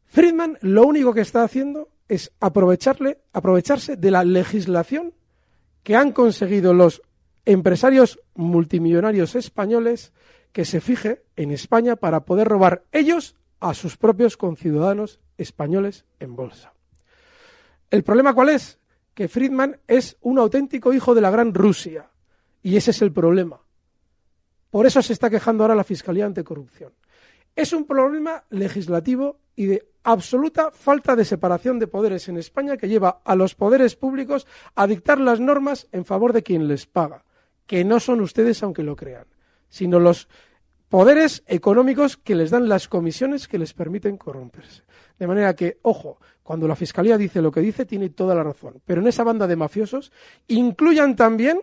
Friedman 0.06 0.58
lo 0.60 0.86
único 0.86 1.14
que 1.14 1.20
está 1.20 1.44
haciendo 1.44 1.88
es 2.08 2.32
aprovecharle, 2.40 3.18
aprovecharse 3.32 3.96
de 3.96 4.10
la 4.10 4.24
legislación 4.24 5.14
que 5.82 5.96
han 5.96 6.12
conseguido 6.12 6.74
los 6.74 7.02
empresarios 7.44 8.20
multimillonarios 8.34 9.34
españoles 9.34 10.12
que 10.52 10.64
se 10.64 10.80
fije 10.80 11.22
en 11.36 11.52
España 11.52 11.96
para 11.96 12.24
poder 12.24 12.48
robar 12.48 12.84
ellos 12.92 13.36
a 13.60 13.74
sus 13.74 13.96
propios 13.96 14.36
conciudadanos 14.36 15.20
españoles 15.38 16.04
en 16.18 16.34
bolsa. 16.34 16.72
¿El 17.90 18.02
problema 18.02 18.34
cuál 18.34 18.50
es? 18.50 18.78
Que 19.14 19.28
Friedman 19.28 19.78
es 19.86 20.16
un 20.20 20.38
auténtico 20.38 20.92
hijo 20.92 21.14
de 21.14 21.20
la 21.20 21.30
gran 21.30 21.54
Rusia. 21.54 22.10
Y 22.62 22.76
ese 22.76 22.90
es 22.90 23.02
el 23.02 23.12
problema. 23.12 23.60
Por 24.70 24.86
eso 24.86 25.02
se 25.02 25.12
está 25.12 25.30
quejando 25.30 25.64
ahora 25.64 25.74
la 25.74 25.84
Fiscalía 25.84 26.26
Anticorrupción. 26.26 26.92
Es 27.56 27.72
un 27.72 27.86
problema 27.86 28.44
legislativo 28.50 29.38
y 29.56 29.66
de 29.66 29.88
absoluta 30.04 30.70
falta 30.70 31.16
de 31.16 31.24
separación 31.24 31.78
de 31.78 31.88
poderes 31.88 32.28
en 32.28 32.38
España 32.38 32.76
que 32.76 32.88
lleva 32.88 33.20
a 33.24 33.34
los 33.34 33.54
poderes 33.54 33.96
públicos 33.96 34.46
a 34.74 34.86
dictar 34.86 35.20
las 35.20 35.40
normas 35.40 35.88
en 35.92 36.04
favor 36.04 36.32
de 36.32 36.42
quien 36.42 36.68
les 36.68 36.86
paga, 36.86 37.24
que 37.66 37.84
no 37.84 38.00
son 38.00 38.20
ustedes 38.20 38.62
aunque 38.62 38.82
lo 38.82 38.96
crean, 38.96 39.26
sino 39.68 39.98
los 39.98 40.28
poderes 40.88 41.42
económicos 41.46 42.16
que 42.16 42.34
les 42.34 42.50
dan 42.50 42.68
las 42.68 42.88
comisiones 42.88 43.48
que 43.48 43.58
les 43.58 43.74
permiten 43.74 44.16
corromperse. 44.16 44.82
De 45.18 45.26
manera 45.26 45.54
que, 45.54 45.78
ojo, 45.82 46.18
cuando 46.42 46.66
la 46.66 46.74
Fiscalía 46.74 47.18
dice 47.18 47.42
lo 47.42 47.52
que 47.52 47.60
dice, 47.60 47.84
tiene 47.84 48.10
toda 48.10 48.34
la 48.34 48.42
razón. 48.42 48.80
Pero 48.84 49.00
en 49.00 49.06
esa 49.06 49.22
banda 49.22 49.46
de 49.46 49.56
mafiosos 49.56 50.10
incluyan 50.48 51.14
también 51.14 51.62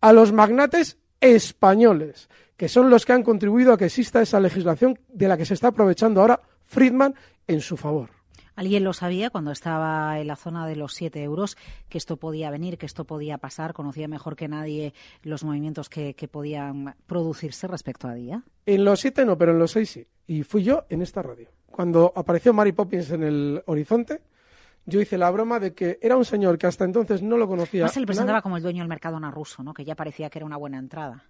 a 0.00 0.12
los 0.12 0.32
magnates 0.32 0.98
españoles, 1.20 2.28
que 2.56 2.68
son 2.68 2.90
los 2.90 3.04
que 3.04 3.12
han 3.12 3.22
contribuido 3.22 3.72
a 3.72 3.78
que 3.78 3.86
exista 3.86 4.22
esa 4.22 4.40
legislación 4.40 4.98
de 5.08 5.28
la 5.28 5.36
que 5.36 5.46
se 5.46 5.54
está 5.54 5.68
aprovechando 5.68 6.20
ahora 6.20 6.40
Friedman 6.64 7.14
en 7.46 7.60
su 7.60 7.76
favor. 7.76 8.10
¿Alguien 8.56 8.84
lo 8.84 8.94
sabía 8.94 9.28
cuando 9.28 9.52
estaba 9.52 10.18
en 10.18 10.28
la 10.28 10.36
zona 10.36 10.66
de 10.66 10.76
los 10.76 10.94
7 10.94 11.22
euros 11.22 11.58
que 11.90 11.98
esto 11.98 12.16
podía 12.16 12.50
venir, 12.50 12.78
que 12.78 12.86
esto 12.86 13.04
podía 13.04 13.36
pasar? 13.36 13.74
¿Conocía 13.74 14.08
mejor 14.08 14.34
que 14.34 14.48
nadie 14.48 14.94
los 15.22 15.44
movimientos 15.44 15.90
que, 15.90 16.14
que 16.14 16.26
podían 16.26 16.94
producirse 17.06 17.66
respecto 17.66 18.08
a 18.08 18.14
día? 18.14 18.44
En 18.64 18.82
los 18.86 19.00
7 19.00 19.26
no, 19.26 19.36
pero 19.36 19.52
en 19.52 19.58
los 19.58 19.72
6 19.72 19.90
sí. 19.90 20.06
Y 20.26 20.42
fui 20.42 20.64
yo 20.64 20.86
en 20.88 21.02
esta 21.02 21.20
radio. 21.20 21.50
Cuando 21.66 22.10
apareció 22.16 22.54
Mary 22.54 22.72
Poppins 22.72 23.10
en 23.10 23.24
el 23.24 23.62
horizonte, 23.66 24.22
yo 24.86 25.00
hice 25.00 25.18
la 25.18 25.30
broma 25.30 25.60
de 25.60 25.74
que 25.74 25.98
era 26.00 26.16
un 26.16 26.24
señor 26.24 26.56
que 26.56 26.66
hasta 26.66 26.84
entonces 26.84 27.22
no 27.22 27.36
lo 27.36 27.46
conocía. 27.46 27.82
Más 27.82 27.92
se 27.92 28.00
le 28.00 28.06
presentaba 28.06 28.34
nadie. 28.34 28.42
como 28.42 28.56
el 28.56 28.62
dueño 28.62 28.82
del 28.82 28.88
Mercadona 28.88 29.30
ruso, 29.30 29.62
¿no? 29.62 29.74
Que 29.74 29.84
ya 29.84 29.94
parecía 29.94 30.30
que 30.30 30.38
era 30.38 30.46
una 30.46 30.56
buena 30.56 30.78
entrada. 30.78 31.24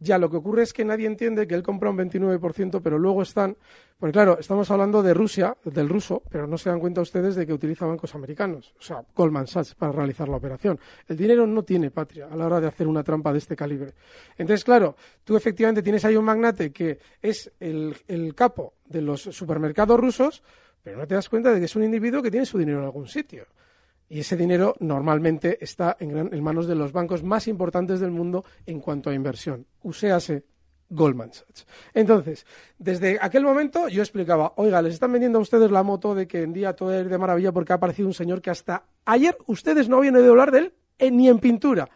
Ya, 0.00 0.16
lo 0.16 0.30
que 0.30 0.36
ocurre 0.36 0.62
es 0.62 0.72
que 0.72 0.84
nadie 0.84 1.08
entiende 1.08 1.48
que 1.48 1.56
él 1.56 1.62
compra 1.64 1.90
un 1.90 1.98
29%, 1.98 2.80
pero 2.80 2.98
luego 2.98 3.22
están, 3.22 3.56
porque 3.98 4.12
claro, 4.12 4.38
estamos 4.38 4.70
hablando 4.70 5.02
de 5.02 5.12
Rusia, 5.12 5.56
del 5.64 5.88
ruso, 5.88 6.22
pero 6.30 6.46
no 6.46 6.56
se 6.56 6.70
dan 6.70 6.78
cuenta 6.78 7.00
ustedes 7.00 7.34
de 7.34 7.44
que 7.44 7.52
utiliza 7.52 7.84
bancos 7.84 8.14
americanos, 8.14 8.72
o 8.78 8.82
sea, 8.82 9.02
Goldman 9.12 9.48
Sachs 9.48 9.74
para 9.74 9.90
realizar 9.90 10.28
la 10.28 10.36
operación. 10.36 10.78
El 11.08 11.16
dinero 11.16 11.48
no 11.48 11.64
tiene 11.64 11.90
patria 11.90 12.28
a 12.30 12.36
la 12.36 12.46
hora 12.46 12.60
de 12.60 12.68
hacer 12.68 12.86
una 12.86 13.02
trampa 13.02 13.32
de 13.32 13.38
este 13.38 13.56
calibre. 13.56 13.94
Entonces, 14.36 14.62
claro, 14.62 14.94
tú 15.24 15.36
efectivamente 15.36 15.82
tienes 15.82 16.04
ahí 16.04 16.14
un 16.14 16.24
magnate 16.24 16.70
que 16.70 17.00
es 17.20 17.50
el, 17.58 17.96
el 18.06 18.36
capo 18.36 18.74
de 18.86 19.02
los 19.02 19.22
supermercados 19.22 19.98
rusos, 19.98 20.44
pero 20.88 21.00
no 21.00 21.06
te 21.06 21.14
das 21.14 21.28
cuenta 21.28 21.52
de 21.52 21.58
que 21.58 21.66
es 21.66 21.76
un 21.76 21.84
individuo 21.84 22.22
que 22.22 22.30
tiene 22.30 22.46
su 22.46 22.56
dinero 22.56 22.78
en 22.78 22.84
algún 22.86 23.06
sitio. 23.08 23.44
Y 24.08 24.20
ese 24.20 24.38
dinero 24.38 24.74
normalmente 24.80 25.58
está 25.62 25.98
en, 26.00 26.08
gran- 26.08 26.32
en 26.32 26.42
manos 26.42 26.66
de 26.66 26.74
los 26.74 26.92
bancos 26.92 27.22
más 27.22 27.46
importantes 27.46 28.00
del 28.00 28.10
mundo 28.10 28.42
en 28.64 28.80
cuanto 28.80 29.10
a 29.10 29.14
inversión. 29.14 29.66
Uséase 29.82 30.44
Goldman 30.88 31.34
Sachs. 31.34 31.66
Entonces, 31.92 32.46
desde 32.78 33.18
aquel 33.20 33.44
momento 33.44 33.88
yo 33.88 34.00
explicaba, 34.00 34.54
oiga, 34.56 34.80
les 34.80 34.94
están 34.94 35.12
vendiendo 35.12 35.38
a 35.38 35.42
ustedes 35.42 35.70
la 35.70 35.82
moto 35.82 36.14
de 36.14 36.26
que 36.26 36.40
en 36.40 36.54
día 36.54 36.72
todo 36.72 36.98
es 36.98 37.06
de 37.06 37.18
maravilla 37.18 37.52
porque 37.52 37.74
ha 37.74 37.76
aparecido 37.76 38.08
un 38.08 38.14
señor 38.14 38.40
que 38.40 38.48
hasta 38.48 38.84
ayer 39.04 39.36
ustedes 39.46 39.90
no 39.90 39.98
habían 39.98 40.16
oído 40.16 40.30
hablar 40.30 40.50
de 40.52 40.58
él 40.60 40.74
eh, 40.98 41.10
ni 41.10 41.28
en 41.28 41.38
pintura. 41.38 41.86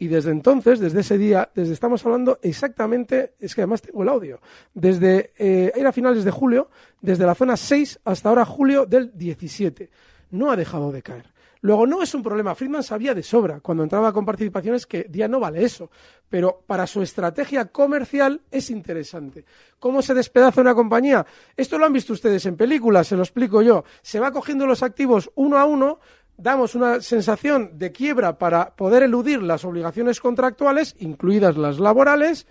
Y 0.00 0.08
desde 0.08 0.30
entonces, 0.30 0.80
desde 0.80 1.00
ese 1.00 1.18
día, 1.18 1.50
desde 1.54 1.74
estamos 1.74 2.04
hablando 2.06 2.38
exactamente, 2.40 3.34
es 3.38 3.54
que 3.54 3.60
además 3.60 3.82
tengo 3.82 4.02
el 4.02 4.08
audio, 4.08 4.40
desde, 4.72 5.32
eh, 5.38 5.72
era 5.76 5.92
finales 5.92 6.24
de 6.24 6.30
julio, 6.30 6.70
desde 7.02 7.26
la 7.26 7.34
zona 7.34 7.54
6 7.54 8.00
hasta 8.06 8.30
ahora 8.30 8.46
julio 8.46 8.86
del 8.86 9.12
17. 9.14 9.90
No 10.30 10.50
ha 10.50 10.56
dejado 10.56 10.90
de 10.90 11.02
caer. 11.02 11.26
Luego, 11.62 11.86
no 11.86 12.02
es 12.02 12.14
un 12.14 12.22
problema. 12.22 12.54
Friedman 12.54 12.82
sabía 12.82 13.12
de 13.12 13.22
sobra 13.22 13.60
cuando 13.60 13.82
entraba 13.82 14.12
con 14.14 14.24
participaciones 14.24 14.86
que 14.86 15.04
día 15.04 15.28
no 15.28 15.38
vale 15.38 15.62
eso. 15.62 15.90
Pero 16.30 16.62
para 16.66 16.86
su 16.86 17.02
estrategia 17.02 17.66
comercial 17.66 18.40
es 18.50 18.70
interesante. 18.70 19.44
¿Cómo 19.78 20.00
se 20.00 20.14
despedaza 20.14 20.62
una 20.62 20.74
compañía? 20.74 21.26
Esto 21.54 21.76
lo 21.76 21.84
han 21.84 21.92
visto 21.92 22.14
ustedes 22.14 22.46
en 22.46 22.56
películas, 22.56 23.08
se 23.08 23.16
lo 23.16 23.22
explico 23.22 23.60
yo. 23.60 23.84
Se 24.00 24.20
va 24.20 24.32
cogiendo 24.32 24.66
los 24.66 24.82
activos 24.82 25.30
uno 25.34 25.58
a 25.58 25.66
uno, 25.66 25.98
damos 26.40 26.74
una 26.74 27.00
sensación 27.00 27.78
de 27.78 27.92
quiebra 27.92 28.38
para 28.38 28.74
poder 28.76 29.02
eludir 29.02 29.42
las 29.42 29.64
obligaciones 29.64 30.20
contractuales, 30.20 30.96
incluidas 30.98 31.56
las 31.56 31.78
laborales, 31.78 32.46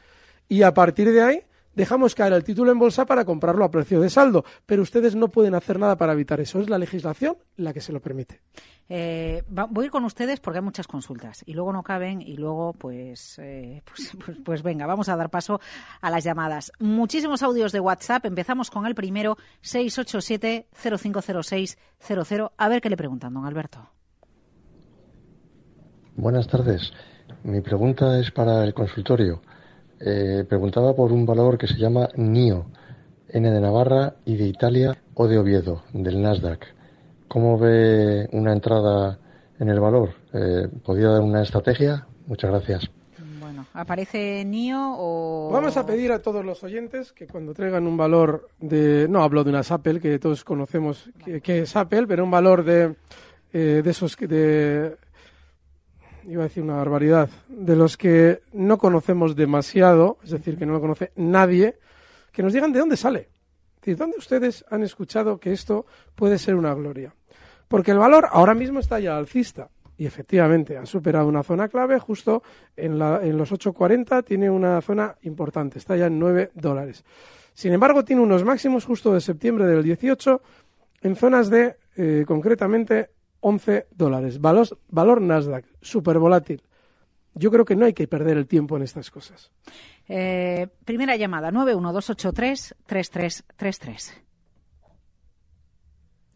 y 0.48 0.64
a 0.64 0.74
partir 0.74 1.12
de 1.12 1.22
ahí 1.22 1.44
dejamos 1.80 2.14
caer 2.14 2.34
el 2.34 2.44
título 2.44 2.72
en 2.72 2.78
bolsa 2.78 3.06
para 3.06 3.24
comprarlo 3.24 3.64
a 3.64 3.72
precio 3.72 4.02
de 4.02 4.10
saldo. 4.10 4.44
Pero 4.66 4.82
ustedes 4.84 5.16
no 5.16 5.30
pueden 5.30 5.56
hacer 5.56 5.80
nada 5.80 5.96
para 5.98 6.12
evitar 6.14 6.40
eso. 6.42 6.60
Es 6.60 6.70
la 6.70 6.78
legislación 6.78 7.38
la 7.56 7.72
que 7.74 7.80
se 7.82 7.94
lo 7.94 8.02
permite. 8.02 8.42
Eh, 8.90 9.44
va- 9.58 9.68
voy 9.70 9.84
a 9.84 9.86
ir 9.86 9.92
con 9.92 10.04
ustedes 10.04 10.40
porque 10.40 10.58
hay 10.60 10.64
muchas 10.66 10.88
consultas 10.88 11.44
y 11.46 11.54
luego 11.54 11.72
no 11.72 11.84
caben 11.84 12.22
y 12.22 12.36
luego 12.38 12.74
pues, 12.74 13.38
eh, 13.40 13.82
pues, 13.86 14.12
pues, 14.26 14.38
pues 14.44 14.64
venga, 14.64 14.86
vamos 14.88 15.08
a 15.10 15.16
dar 15.16 15.30
paso 15.30 15.60
a 16.02 16.10
las 16.12 16.24
llamadas. 16.24 16.72
Muchísimos 16.80 17.42
audios 17.44 17.72
de 17.72 17.80
WhatsApp. 17.80 18.26
Empezamos 18.26 18.70
con 18.72 18.86
el 18.86 18.96
primero, 18.96 19.38
687-050600. 19.64 22.52
A 22.58 22.68
ver 22.70 22.82
qué 22.82 22.90
le 22.90 22.98
preguntan, 22.98 23.34
don 23.34 23.46
Alberto. 23.46 23.90
Buenas 26.16 26.48
tardes. 26.48 26.92
Mi 27.44 27.62
pregunta 27.62 28.20
es 28.20 28.32
para 28.32 28.64
el 28.66 28.74
consultorio. 28.74 29.42
Eh, 30.00 30.46
preguntaba 30.48 30.96
por 30.96 31.12
un 31.12 31.26
valor 31.26 31.58
que 31.58 31.68
se 31.68 31.76
llama 31.76 32.08
NIO, 32.16 32.66
N 33.28 33.52
de 33.52 33.60
Navarra 33.60 34.16
y 34.26 34.38
de 34.38 34.46
Italia 34.48 34.98
o 35.14 35.28
de 35.28 35.38
Oviedo, 35.38 35.84
del 35.94 36.22
Nasdaq. 36.22 36.66
¿Cómo 37.28 37.58
ve 37.58 38.28
una 38.32 38.54
entrada 38.54 39.20
en 39.60 39.70
el 39.70 39.80
valor? 39.80 40.12
Eh, 40.34 40.68
¿Podría 40.84 41.10
dar 41.10 41.22
una 41.22 41.44
estrategia? 41.44 42.08
Muchas 42.28 42.50
gracias. 42.50 42.90
Bueno, 43.40 43.66
¿aparece 43.74 44.44
NIO 44.46 44.96
o...? 44.98 45.50
Vamos 45.52 45.76
a 45.76 45.86
pedir 45.86 46.12
a 46.12 46.22
todos 46.22 46.46
los 46.46 46.64
oyentes 46.64 47.12
que 47.12 47.28
cuando 47.28 47.54
traigan 47.54 47.86
un 47.86 47.98
valor 47.98 48.48
de, 48.60 49.08
no 49.10 49.22
hablo 49.22 49.44
de 49.44 49.50
unas 49.50 49.72
Apple, 49.72 50.00
que 50.00 50.18
todos 50.18 50.44
conocemos 50.44 51.10
que, 51.24 51.42
que 51.42 51.60
es 51.60 51.76
Apple, 51.76 52.08
pero 52.08 52.24
un 52.24 52.32
valor 52.32 52.64
de, 52.64 52.96
eh, 53.52 53.82
de 53.84 53.90
esos 53.90 54.16
que 54.16 54.28
de, 54.28 54.96
iba 56.28 56.44
a 56.44 56.48
decir 56.48 56.64
una 56.64 56.76
barbaridad, 56.76 57.30
de 57.48 57.76
los 57.76 57.98
que 57.98 58.42
no 58.54 58.78
conocemos 58.78 59.36
demasiado, 59.36 60.18
es 60.24 60.32
decir, 60.32 60.58
que 60.58 60.66
no 60.66 60.74
lo 60.74 60.82
conoce 60.82 61.12
nadie, 61.16 61.78
que 62.32 62.44
nos 62.44 62.54
digan 62.54 62.72
de 62.72 62.80
dónde 62.80 62.98
sale. 62.98 63.20
Es 63.20 63.82
decir, 63.82 63.98
¿dónde 63.98 64.18
ustedes 64.18 64.66
han 64.70 64.84
escuchado 64.84 65.40
que 65.40 65.52
esto 65.52 65.86
puede 66.16 66.38
ser 66.38 66.56
una 66.56 66.74
gloria? 66.74 67.14
Porque 67.68 67.92
el 67.92 67.98
valor 67.98 68.28
ahora 68.32 68.54
mismo 68.54 68.80
está 68.80 69.00
ya 69.00 69.18
alcista. 69.18 69.70
Y 69.98 70.06
efectivamente, 70.06 70.78
ha 70.78 70.86
superado 70.86 71.28
una 71.28 71.44
zona 71.44 71.68
clave 71.68 72.00
justo 72.00 72.42
en, 72.78 72.98
la, 72.98 73.20
en 73.22 73.38
los 73.38 73.52
8.40, 73.52 74.24
tiene 74.24 74.50
una 74.50 74.80
zona 74.82 75.16
importante, 75.24 75.78
está 75.78 75.98
ya 75.98 76.06
en 76.06 76.18
9 76.18 76.52
dólares. 76.54 77.04
Sin 77.54 77.74
embargo, 77.74 78.06
tiene 78.06 78.22
unos 78.22 78.46
máximos 78.46 78.86
justo 78.86 79.14
de 79.14 79.20
septiembre 79.20 79.66
del 79.66 79.84
18 79.84 80.42
en 81.02 81.16
zonas 81.18 81.50
de, 81.50 81.76
eh, 81.98 82.24
concretamente, 82.26 83.10
11 83.42 83.88
dólares. 83.92 84.40
Valor, 84.42 84.68
valor 84.90 85.22
Nasdaq, 85.22 85.66
súper 85.82 86.18
volátil. 86.20 86.62
Yo 87.36 87.52
creo 87.52 87.64
que 87.66 87.76
no 87.76 87.86
hay 87.86 87.94
que 87.94 88.08
perder 88.08 88.38
el 88.38 88.48
tiempo 88.48 88.76
en 88.76 88.82
estas 88.84 89.12
cosas. 89.12 89.52
Eh, 90.08 90.68
primera 90.86 91.16
llamada, 91.16 91.52
91283-3333. 91.52 94.14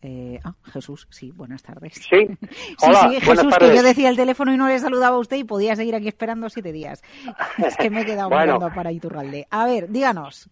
Eh, 0.06 0.38
ah, 0.44 0.54
Jesús, 0.64 1.08
sí, 1.12 1.32
buenas 1.32 1.64
tardes. 1.64 1.94
Sí, 1.94 2.02
Sí, 2.10 2.28
hola, 2.82 3.10
sí, 3.10 3.22
Jesús, 3.22 3.56
que 3.58 3.74
yo 3.76 3.82
decía 3.84 4.10
el 4.10 4.18
teléfono 4.18 4.54
y 4.54 4.58
no 4.58 4.68
le 4.68 4.78
saludaba 4.80 5.16
a 5.16 5.20
usted 5.20 5.38
y 5.38 5.46
podía 5.46 5.76
seguir 5.78 5.96
aquí 5.96 6.10
esperando 6.10 6.50
siete 6.50 6.74
días. 6.74 7.02
Es 7.58 7.78
que 7.78 7.90
me 7.90 8.02
he 8.02 8.06
quedado 8.06 8.28
Bueno. 8.34 8.56
mirando 8.56 8.76
para 8.76 8.92
Iturralde. 8.92 9.48
A 9.50 9.66
ver, 9.66 9.90
díganos. 9.90 10.50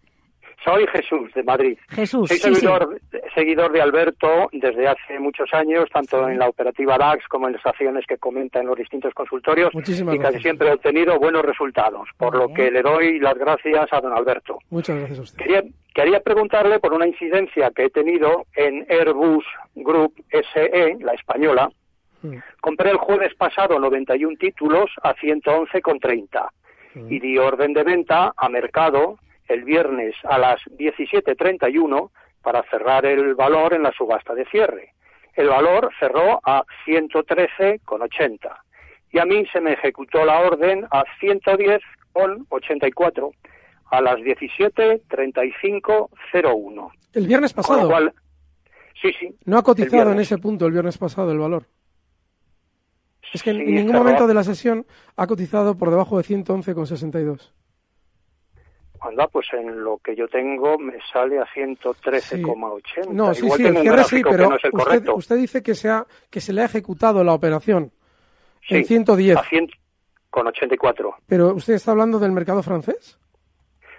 Soy 0.64 0.86
Jesús 0.86 1.32
de 1.34 1.42
Madrid. 1.42 1.78
Jesús, 1.90 2.28
Soy 2.28 2.38
sí, 2.38 2.48
sí. 2.48 2.54
seguidor, 2.54 3.00
seguidor 3.34 3.72
de 3.72 3.82
Alberto 3.82 4.48
desde 4.52 4.88
hace 4.88 5.18
muchos 5.18 5.52
años, 5.52 5.88
tanto 5.92 6.28
en 6.28 6.38
la 6.38 6.48
operativa 6.48 6.96
DAX 6.98 7.26
como 7.28 7.48
en 7.48 7.54
las 7.54 7.66
acciones 7.66 8.04
que 8.06 8.18
comenta 8.18 8.60
en 8.60 8.66
los 8.66 8.76
distintos 8.76 9.12
consultorios 9.14 9.74
Muchísimas 9.74 10.14
y 10.14 10.18
casi 10.18 10.22
gracias. 10.22 10.42
siempre 10.42 10.68
he 10.68 10.72
obtenido 10.72 11.18
buenos 11.18 11.42
resultados, 11.42 12.08
por 12.16 12.36
lo 12.36 12.52
que 12.52 12.70
le 12.70 12.82
doy 12.82 13.18
las 13.18 13.34
gracias 13.36 13.92
a 13.92 14.00
don 14.00 14.12
Alberto. 14.12 14.58
Muchas 14.70 14.96
gracias 14.96 15.18
a 15.18 15.22
usted. 15.22 15.38
Quería, 15.38 15.62
quería 15.94 16.20
preguntarle 16.20 16.78
por 16.78 16.92
una 16.92 17.06
incidencia 17.06 17.70
que 17.74 17.86
he 17.86 17.90
tenido 17.90 18.46
en 18.54 18.86
Airbus 18.88 19.44
Group 19.74 20.14
SE, 20.30 20.96
la 21.00 21.12
española. 21.12 21.70
Mm. 22.22 22.36
Compré 22.60 22.90
el 22.90 22.98
jueves 22.98 23.34
pasado 23.34 23.78
91 23.78 24.36
títulos 24.38 24.90
a 25.02 25.14
111,30 25.14 26.48
y 27.08 27.18
di 27.20 27.38
orden 27.38 27.72
de 27.72 27.82
venta 27.84 28.32
a 28.36 28.48
mercado 28.48 29.18
el 29.48 29.64
viernes 29.64 30.14
a 30.24 30.38
las 30.38 30.60
17.31 30.78 32.10
para 32.42 32.62
cerrar 32.70 33.06
el 33.06 33.34
valor 33.34 33.74
en 33.74 33.82
la 33.82 33.90
subasta 33.92 34.34
de 34.34 34.44
cierre. 34.46 34.94
El 35.34 35.48
valor 35.48 35.90
cerró 35.98 36.40
a 36.44 36.64
113,80 36.86 38.38
y 39.12 39.18
a 39.18 39.24
mí 39.24 39.44
se 39.52 39.60
me 39.60 39.72
ejecutó 39.72 40.24
la 40.24 40.38
orden 40.40 40.86
a 40.90 41.04
110,84 41.20 43.30
a 43.90 44.00
las 44.00 44.16
17.35.01. 44.16 46.90
El 47.12 47.26
viernes 47.26 47.52
pasado. 47.52 47.88
cual, 47.88 48.14
sí, 49.00 49.12
sí. 49.18 49.34
No 49.44 49.58
ha 49.58 49.62
cotizado 49.62 50.12
en 50.12 50.20
ese 50.20 50.38
punto 50.38 50.64
el 50.66 50.72
viernes 50.72 50.96
pasado 50.96 51.30
el 51.30 51.38
valor. 51.38 51.66
Es 53.32 53.42
que 53.42 53.50
en 53.50 53.64
ningún 53.64 53.94
momento 53.94 54.26
de 54.26 54.34
la 54.34 54.42
sesión 54.44 54.86
ha 55.16 55.26
cotizado 55.26 55.76
por 55.76 55.90
debajo 55.90 56.16
de 56.18 56.24
111,62. 56.24 57.52
Anda, 59.02 59.26
pues 59.26 59.46
en 59.52 59.82
lo 59.82 59.98
que 59.98 60.14
yo 60.14 60.28
tengo 60.28 60.78
me 60.78 60.98
sale 61.12 61.38
a 61.38 61.46
113,80. 61.46 63.10
No, 63.10 63.34
sí, 63.34 63.44
Igual 63.44 63.58
sí, 63.58 63.66
el 63.66 63.76
cierre 63.78 64.04
sí, 64.04 64.22
pero 64.22 64.48
no 64.48 65.14
usted, 65.16 65.36
dice 65.36 65.62
que, 65.62 65.74
se 65.74 65.88
ha, 65.88 66.06
que 66.30 66.40
se 66.40 66.52
le 66.52 66.62
ha 66.62 66.66
ejecutado 66.66 67.24
la 67.24 67.34
operación 67.34 67.90
en 68.68 68.82
Sí, 68.82 68.84
110, 68.84 69.36
A 69.36 69.42
100 69.42 69.70
con 70.30 70.46
84. 70.46 71.14
pero 71.26 71.54
usted 71.54 71.74
está 71.74 71.90
hablando 71.90 72.18
del 72.18 72.32
mercado 72.32 72.62
francés. 72.62 73.18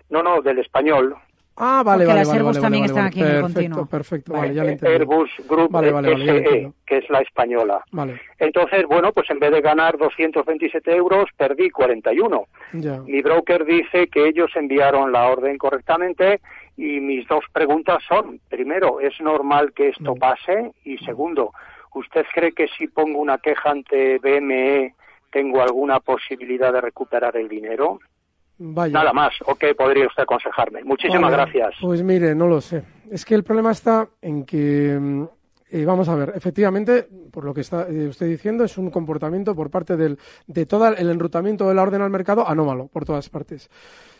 No, 0.10 0.24
no, 0.24 0.42
del 0.42 0.60
español. 0.60 1.16
Ah, 1.56 1.84
vale, 1.86 2.06
Porque 2.06 2.08
vale, 2.08 2.20
las 2.20 2.28
vale, 2.28 2.38
Airbus 2.40 2.56
vale, 2.56 2.62
también 2.62 2.82
vale, 2.82 2.92
están 2.92 3.04
vale. 3.04 3.08
aquí 3.10 3.20
en 3.20 3.26
el 3.26 3.32
perfecto, 3.34 3.54
continuo. 3.54 3.86
perfecto, 3.86 4.32
Vale. 4.34 4.42
vale, 4.42 4.54
ya 4.56 4.64
lo 4.64 4.70
entendí. 4.70 4.94
Airbus 4.96 5.30
Group 5.48 5.72
Vale, 5.72 5.92
vale, 5.92 6.10
vale, 6.12 6.26
ya 6.26 6.34
lo 6.34 6.40
SE, 6.40 6.72
que 6.88 6.98
es 6.98 7.10
la 7.10 7.20
española. 7.20 7.84
Vale, 7.92 8.22
Entonces, 8.40 8.86
bueno, 8.88 9.12
pues 9.14 9.30
en 9.30 9.40
vez 9.40 9.52
de 9.52 9.62
ganar 9.62 9.98
227 9.98 10.96
euros, 10.96 11.26
perdí 11.38 11.70
41. 11.70 12.46
ya. 12.74 13.00
Mi 13.06 13.22
broker 13.22 13.66
dice 13.66 14.08
que 14.08 14.28
ellos 14.28 14.50
enviaron 14.56 15.12
la 15.12 15.28
orden 15.28 15.58
correctamente 15.58 16.42
Y 16.76 17.00
mis 17.00 17.28
dos 17.28 17.46
preguntas 17.54 18.02
son, 18.10 18.40
primero, 18.50 19.00
¿es 19.00 19.14
normal 19.22 19.74
que 19.74 19.90
esto 19.90 20.16
pase? 20.16 20.72
Y 20.84 20.98
segundo, 21.00 21.52
¿usted 21.94 22.26
cree 22.34 22.52
que 22.54 22.68
si 22.76 22.88
pongo 22.88 23.20
una 23.20 23.38
queja 23.38 23.70
ante 23.70 24.18
BME 24.18 24.96
tengo 25.32 25.62
alguna 25.62 26.00
posibilidad 26.00 26.74
de 26.74 26.82
recuperar 26.82 27.38
el 27.38 27.48
dinero? 27.48 28.00
Vaya. 28.58 28.94
Nada 28.94 29.14
más, 29.14 29.34
¿o 29.46 29.56
qué 29.56 29.74
podría 29.74 30.08
usted 30.08 30.24
aconsejarme? 30.24 30.84
Muchísimas 30.84 31.32
Vale, 31.32 31.44
gracias. 31.44 31.76
Pues 31.82 32.04
mire, 32.04 32.36
no 32.36 32.48
lo 32.48 32.62
sé. 32.62 32.84
Es 33.10 33.26
que 33.26 33.36
el 33.36 33.44
problema 33.44 33.72
está 33.72 34.08
en 34.22 34.46
que, 34.46 34.98
mm, 35.00 35.24
eh, 35.72 35.86
vamos 35.86 36.08
a 36.08 36.16
ver, 36.16 36.34
efectivamente, 36.36 37.08
por 37.32 37.46
lo 37.46 37.54
que 37.54 37.62
está 37.62 37.88
eh, 37.90 38.08
usted 38.08 38.28
diciendo, 38.28 38.64
es 38.64 38.78
un 38.78 38.92
comportamiento 38.92 39.56
por 39.56 39.72
parte 39.72 39.98
del, 39.98 40.20
de 40.46 40.66
todo 40.66 40.88
el 40.88 41.10
enrutamiento 41.10 41.68
de 41.68 41.74
la 41.74 41.82
orden 41.82 42.02
al 42.02 42.10
mercado 42.12 42.48
anómalo 42.48 42.88
por 42.88 43.06
todas 43.06 43.28
partes. 43.30 43.70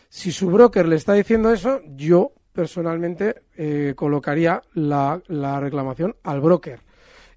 Si 0.08 0.32
su 0.32 0.50
broker 0.50 0.86
le 0.86 0.96
está 0.96 1.12
diciendo 1.14 1.52
eso, 1.52 1.80
yo 1.86 2.32
personalmente 2.52 3.42
eh, 3.56 3.94
colocaría 3.96 4.62
la, 4.74 5.20
la 5.26 5.60
reclamación 5.60 6.16
al 6.22 6.40
broker. 6.40 6.80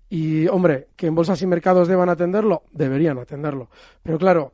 Y, 0.10 0.48
hombre, 0.48 0.88
que 0.96 1.08
en 1.08 1.16
bolsas 1.16 1.42
y 1.42 1.48
mercados 1.48 1.88
deban 1.88 2.10
atenderlo, 2.10 2.64
deberían 2.72 3.18
atenderlo. 3.18 3.70
Pero 4.04 4.18
claro, 4.18 4.54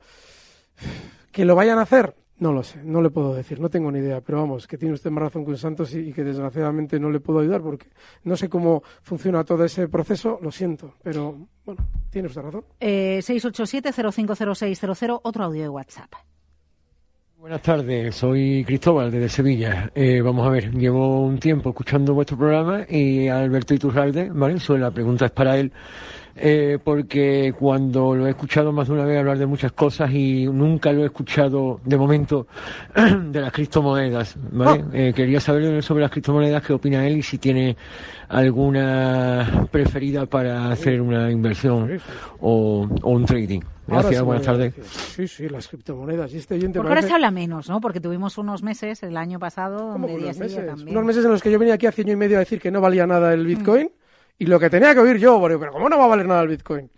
que 1.32 1.46
lo 1.46 1.56
vayan 1.56 1.80
a 1.80 1.84
hacer, 1.84 2.16
no 2.38 2.52
lo 2.52 2.63
sé, 2.63 2.84
no 2.84 3.02
le 3.02 3.10
puedo 3.10 3.34
decir, 3.34 3.60
no 3.60 3.70
tengo 3.70 3.92
ni 3.92 4.00
idea, 4.00 4.22
pero 4.22 4.40
vamos, 4.40 4.68
que 4.68 4.78
tiene 4.78 4.94
usted 4.94 5.12
más 5.12 5.24
razón 5.24 5.46
que 5.46 5.52
un 5.52 5.58
Santos 5.58 5.94
y, 5.94 6.00
y 6.00 6.13
que 6.13 6.24
desgraciadamente 6.24 7.00
no 7.00 7.10
le 7.10 7.20
puedo 7.20 7.40
ayudar 7.40 7.62
porque 7.62 7.88
no 8.24 8.36
sé 8.36 8.50
cómo 8.50 8.84
funciona 9.02 9.44
todo 9.44 9.63
ese 9.63 9.88
proceso, 9.88 10.40
lo 10.42 10.52
siento, 10.52 10.96
pero 11.04 11.48
bueno, 11.66 11.86
tiene 12.10 12.28
usted 12.28 12.42
razón. 12.42 12.66
Eh, 12.80 13.20
687-050600, 13.24 15.20
otro 15.24 15.44
audio 15.44 15.62
de 15.62 15.70
WhatsApp. 15.70 16.12
Buenas 17.44 17.62
tardes, 17.62 18.16
soy 18.16 18.63
Cristóbal 18.66 19.12
desde 19.12 19.28
Sevilla. 19.28 19.92
Eh, 19.94 20.22
vamos 20.22 20.48
a 20.48 20.50
ver, 20.50 20.72
llevo 20.72 21.25
un 21.25 21.40
tiempo 21.40 21.72
escuchando 21.72 22.13
vuestro 22.13 22.38
programa 22.38 22.86
y 22.88 23.28
Alberto 23.28 23.74
Iturralde, 23.74 24.30
¿vale? 24.30 24.62
So, 24.62 24.78
la 24.78 24.92
pregunta 24.92 25.25
es 25.25 25.32
para 25.32 25.58
él, 25.58 25.74
eh, 26.36 26.80
porque 26.84 27.54
cuando 27.60 28.16
lo 28.16 28.25
he 28.28 28.32
escuchado 28.32 28.72
más 28.72 28.88
de 28.88 28.94
una 28.96 29.06
vez 29.06 29.20
hablar 29.20 29.38
de 29.38 29.46
muchas 29.46 29.72
cosas 29.72 30.12
y 30.12 30.46
nunca 30.48 30.92
lo 30.92 31.04
he 31.04 31.06
escuchado 31.06 31.80
de 31.86 31.98
momento 31.98 32.48
de 32.96 33.40
las 33.42 33.52
criptomonedas, 33.52 34.36
¿vale? 34.52 34.84
Eh, 34.94 35.13
quería 35.16 35.40
saber 35.40 35.82
sobre 35.84 36.02
las 36.02 36.12
criptomonedas 36.12 36.63
qué 36.63 36.74
opina 36.74 37.06
él 37.08 37.18
y 37.18 37.22
si 37.24 37.38
tiene 37.38 37.78
alguna 38.54 39.68
preferida 39.72 40.25
para 40.25 40.72
hacer 40.72 41.02
una 41.02 41.30
inversión 41.32 42.00
o, 42.40 42.88
o 43.02 43.10
un 43.12 43.25
trading. 43.25 43.62
Ahora 43.88 44.02
Gracias, 44.04 44.20
sí 44.20 44.25
buenas 44.25 44.46
tardes. 44.46 44.74
Sí, 45.16 45.28
sí, 45.28 45.50
las 45.50 45.68
criptomonedas. 45.68 46.34
Y 46.34 46.38
este 46.38 46.54
oyente 46.56 46.80
Porque 46.80 46.88
ahora 46.90 47.02
parece- 47.02 47.08
se 47.10 47.13
habla 47.16 47.32
menos, 47.32 47.70
¿no? 47.70 47.82
Porque 47.82 48.00
tuvimos 48.00 48.38
unos 48.38 48.63
meses 48.63 49.04
el 49.04 49.18
año 49.18 49.40
pasado 49.40 49.92
¿Cómo 49.92 50.08
donde 50.08 50.24
unos 50.24 50.38
meses? 50.40 50.66
también. 50.66 50.90
Unos 50.98 51.06
meses 51.06 51.25
en 51.25 51.32
los 51.32 51.42
que 51.44 51.52
yo 51.52 51.60
venía 51.60 51.74
aquí 51.75 51.86
hace 51.86 52.02
año 52.02 52.13
y 52.13 52.16
medio 52.16 52.38
a 52.38 52.40
decir 52.40 52.60
que 52.62 52.72
no 52.72 52.80
valía 52.80 53.06
nada 53.06 53.30
Mm. 53.30 53.34
el 53.34 53.46
Bitcoin 53.46 53.90
y 54.38 54.46
lo 54.46 54.60
que 54.60 54.70
tenía 54.70 54.94
que 54.94 55.00
oír 55.00 55.18
yo, 55.18 55.40
porque, 55.40 55.58
pero 55.58 55.72
¿cómo 55.72 55.90
no 55.90 55.98
va 55.98 56.06
a 56.06 56.08
valer 56.08 56.28
nada 56.28 56.42
el 56.42 56.48
Bitcoin? 56.50 56.90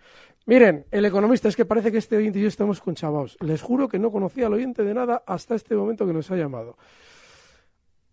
Miren, 0.47 0.85
el 0.91 1.05
economista, 1.05 1.47
es 1.49 1.55
que 1.55 1.65
parece 1.65 1.91
que 1.91 1.97
este 1.97 2.17
oyente 2.17 2.39
y 2.39 2.43
yo 2.43 2.47
estamos 2.47 2.79
conchavados. 2.79 3.37
Les 3.41 3.61
juro 3.61 3.87
que 3.87 3.97
no 3.97 4.11
conocía 4.11 4.45
al 4.47 4.53
oyente 4.53 4.83
de 4.83 4.93
nada 4.93 5.23
hasta 5.25 5.55
este 5.55 5.75
momento 5.75 6.05
que 6.05 6.13
nos 6.13 6.29
ha 6.29 6.35
llamado. 6.35 6.77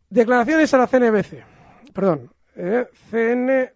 Declaraciones 0.08 0.72
a 0.74 0.78
la 0.78 0.86
CNBC. 0.86 1.44
Perdón, 1.92 2.30
eh, 2.56 2.86
CNB, 3.10 3.70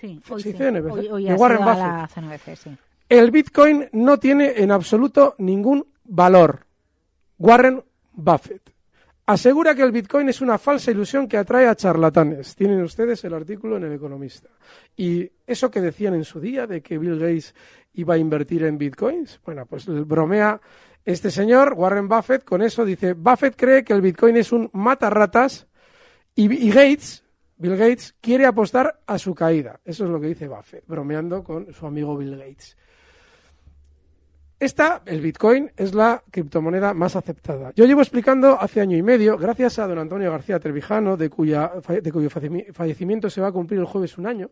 Sí, 0.00 0.20
hoy 0.30 0.42
sí, 0.42 0.52
sí. 0.52 0.58
CNBC, 0.58 0.92
Hoy, 0.92 1.08
hoy 1.08 1.24
de 1.24 1.30
ha 1.30 1.34
Warren 1.34 1.64
Buffett. 1.64 2.10
CNBC, 2.14 2.56
sí. 2.56 2.76
El 3.08 3.30
Bitcoin 3.30 3.88
no 3.92 4.18
tiene 4.18 4.54
en 4.56 4.70
absoluto 4.70 5.34
ningún 5.38 5.86
valor. 6.04 6.66
Warren 7.38 7.82
Buffett 8.12 8.73
asegura 9.26 9.74
que 9.74 9.82
el 9.82 9.92
Bitcoin 9.92 10.28
es 10.28 10.40
una 10.40 10.58
falsa 10.58 10.90
ilusión 10.90 11.26
que 11.28 11.36
atrae 11.36 11.66
a 11.66 11.74
charlatanes. 11.74 12.54
Tienen 12.54 12.82
ustedes 12.82 13.24
el 13.24 13.34
artículo 13.34 13.76
en 13.76 13.84
El 13.84 13.92
Economista. 13.92 14.48
Y 14.96 15.30
eso 15.46 15.70
que 15.70 15.80
decían 15.80 16.14
en 16.14 16.24
su 16.24 16.40
día 16.40 16.66
de 16.66 16.82
que 16.82 16.98
Bill 16.98 17.18
Gates 17.18 17.54
iba 17.94 18.14
a 18.14 18.18
invertir 18.18 18.64
en 18.64 18.76
Bitcoins, 18.76 19.40
bueno, 19.44 19.66
pues 19.66 19.86
bromea 19.86 20.60
este 21.04 21.30
señor, 21.30 21.74
Warren 21.74 22.08
Buffett, 22.08 22.44
con 22.44 22.62
eso. 22.62 22.84
Dice, 22.84 23.12
Buffett 23.12 23.56
cree 23.56 23.84
que 23.84 23.92
el 23.92 24.00
Bitcoin 24.00 24.36
es 24.36 24.52
un 24.52 24.70
matarratas 24.72 25.66
y, 26.34 26.52
y 26.52 26.70
Gates, 26.70 27.24
Bill 27.56 27.76
Gates, 27.76 28.14
quiere 28.20 28.46
apostar 28.46 29.00
a 29.06 29.18
su 29.18 29.34
caída. 29.34 29.80
Eso 29.84 30.04
es 30.04 30.10
lo 30.10 30.20
que 30.20 30.28
dice 30.28 30.48
Buffett, 30.48 30.84
bromeando 30.86 31.44
con 31.44 31.72
su 31.72 31.86
amigo 31.86 32.16
Bill 32.16 32.36
Gates. 32.36 32.76
Esta, 34.64 35.02
el 35.04 35.20
Bitcoin, 35.20 35.70
es 35.76 35.92
la 35.92 36.24
criptomoneda 36.30 36.94
más 36.94 37.16
aceptada. 37.16 37.70
Yo 37.76 37.84
llevo 37.84 38.00
explicando 38.00 38.58
hace 38.58 38.80
año 38.80 38.96
y 38.96 39.02
medio, 39.02 39.36
gracias 39.36 39.78
a 39.78 39.86
don 39.86 39.98
Antonio 39.98 40.30
García 40.30 40.58
Trevijano, 40.58 41.18
de, 41.18 41.28
cuya, 41.28 41.70
de 42.02 42.10
cuyo 42.10 42.30
fallecimi- 42.30 42.72
fallecimiento 42.72 43.28
se 43.28 43.42
va 43.42 43.48
a 43.48 43.52
cumplir 43.52 43.80
el 43.80 43.84
jueves 43.84 44.16
un 44.16 44.26
año, 44.26 44.50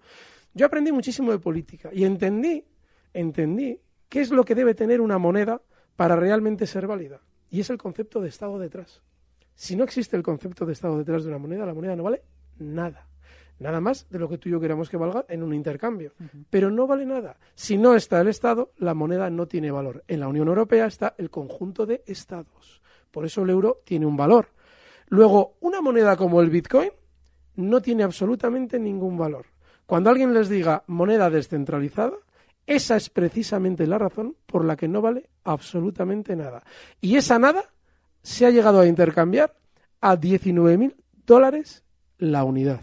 yo 0.53 0.67
aprendí 0.67 0.93
muchísimo 0.93 1.33
de 1.33 1.39
política 1.39 1.89
y 1.95 2.05
entendí, 2.05 2.63
entendí 3.15 3.81
qué 4.11 4.21
es 4.21 4.31
lo 4.31 4.45
que 4.45 4.55
debe 4.55 4.75
tener 4.75 5.01
una 5.01 5.17
moneda 5.17 5.63
para 5.97 6.15
realmente 6.15 6.67
ser 6.67 6.87
válida. 6.87 7.23
Y 7.51 7.61
es 7.61 7.71
el 7.71 7.79
concepto 7.79 8.21
de 8.21 8.29
Estado 8.29 8.59
detrás. 8.59 9.01
Si 9.55 9.77
no 9.77 9.85
existe 9.85 10.15
el 10.15 10.23
concepto 10.23 10.67
de 10.67 10.75
Estado 10.75 10.99
detrás 10.99 11.23
de 11.23 11.31
una 11.31 11.39
moneda, 11.39 11.65
la 11.65 11.73
moneda 11.73 11.97
no 11.97 12.03
vale 12.03 12.23
nada. 12.59 13.09
Nada 13.63 13.81
más 13.81 14.09
de 14.11 14.19
lo 14.19 14.29
que 14.29 14.39
tú 14.39 14.49
y 14.49 14.53
yo 14.53 14.61
queramos 14.61 14.91
que 14.91 14.97
valga 14.97 15.25
en 15.29 15.43
un 15.43 15.55
intercambio. 15.55 16.13
Pero 16.51 16.71
no 16.71 16.87
vale 16.87 17.07
nada. 17.07 17.39
Si 17.55 17.79
no 17.79 17.95
está 17.95 18.21
el 18.21 18.29
Estado, 18.29 18.73
la 18.79 18.95
moneda 18.95 19.31
no 19.31 19.47
tiene 19.47 19.71
valor. 19.71 20.05
En 20.09 20.21
la 20.21 20.29
Unión 20.29 20.49
Europea 20.49 20.87
está 20.87 21.15
el 21.17 21.31
conjunto 21.31 21.87
de 21.87 22.03
Estados. 22.07 22.83
Por 23.11 23.25
eso 23.25 23.43
el 23.43 23.51
euro 23.51 23.81
tiene 23.85 24.07
un 24.07 24.17
valor. 24.17 24.49
Luego, 25.09 25.57
una 25.61 25.81
moneda 25.81 26.17
como 26.17 26.41
el 26.41 26.51
Bitcoin 26.51 26.91
no 27.57 27.81
tiene 27.81 28.03
absolutamente 28.03 28.79
ningún 28.79 29.17
valor. 29.17 29.47
Cuando 29.87 30.11
alguien 30.11 30.33
les 30.33 30.49
diga 30.49 30.85
moneda 30.87 31.29
descentralizada, 31.31 32.17
esa 32.67 32.97
es 32.97 33.11
precisamente 33.11 33.87
la 33.87 33.99
razón 33.99 34.37
por 34.47 34.65
la 34.65 34.77
que 34.77 34.89
no 34.89 35.03
vale 35.03 35.29
absolutamente 35.45 36.37
nada. 36.37 36.63
Y 37.01 37.17
esa 37.17 37.39
nada 37.39 37.65
se 38.23 38.47
ha 38.47 38.51
llegado 38.51 38.81
a 38.81 38.87
intercambiar 38.87 39.55
a 40.01 40.17
19.000 40.17 40.95
dólares 41.27 41.85
la 42.19 42.45
unidad. 42.45 42.81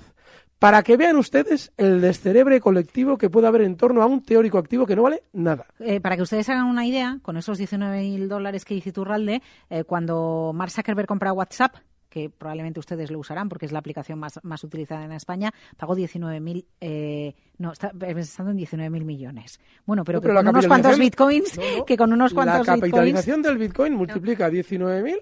Para 0.60 0.84
que 0.84 0.98
vean 0.98 1.15
ustedes 1.15 1.72
el 1.78 2.02
descerebre 2.02 2.60
colectivo 2.60 3.17
que 3.17 3.30
puede 3.30 3.48
haber 3.48 3.62
en 3.62 3.78
torno 3.78 4.04
a 4.04 4.06
un 4.06 4.22
teórico 4.22 4.58
activo 4.58 4.86
que 4.86 4.93
no 4.95 5.04
vale 5.04 5.24
nada. 5.32 5.65
Eh, 5.80 6.02
para 6.02 6.17
que 6.17 6.22
ustedes 6.22 6.50
hagan 6.50 6.65
una 6.65 6.86
idea, 6.86 7.19
con 7.22 7.38
esos 7.38 7.58
19.000 7.58 8.28
dólares 8.28 8.65
que 8.65 8.74
dice 8.74 8.89
Iturralde, 8.89 9.41
eh, 9.69 9.86
cuando 9.86 10.52
Mark 10.54 10.72
Zuckerberg 10.72 11.08
compra 11.08 11.32
WhatsApp, 11.32 11.76
que 12.10 12.30
probablemente 12.30 12.82
ustedes 12.82 13.10
lo 13.10 13.19
usarán 13.19 13.48
porque 13.48 13.67
es 13.67 13.72
la 13.72 13.80
aplicación 13.80 14.19
más, 14.19 14.38
más 14.43 14.62
utilizada 14.65 15.06
en 15.06 15.13
España, 15.13 15.54
pagó 15.78 15.95
19.000, 15.95 16.65
eh, 16.82 17.36
no, 17.58 17.72
está 17.72 17.91
pensando 17.91 18.52
en 18.52 18.58
19.000 18.58 19.06
millones. 19.06 19.62
Bueno, 19.86 20.04
pero, 20.04 20.19
No, 20.19 20.34
con 20.34 20.48
unos 20.50 20.67
cuantos 20.67 21.00
bitcoins, 21.00 21.58
No, 21.58 21.86
que 21.86 21.95
con 21.95 22.12
unos 22.12 22.34
cuantos 22.34 22.67
La 22.67 22.74
bitcoins... 22.74 22.91
capitalización 22.91 23.41
del 23.41 23.58
Bitcoin 23.58 23.93
multiplica 23.93 24.50
19.000 24.50 25.19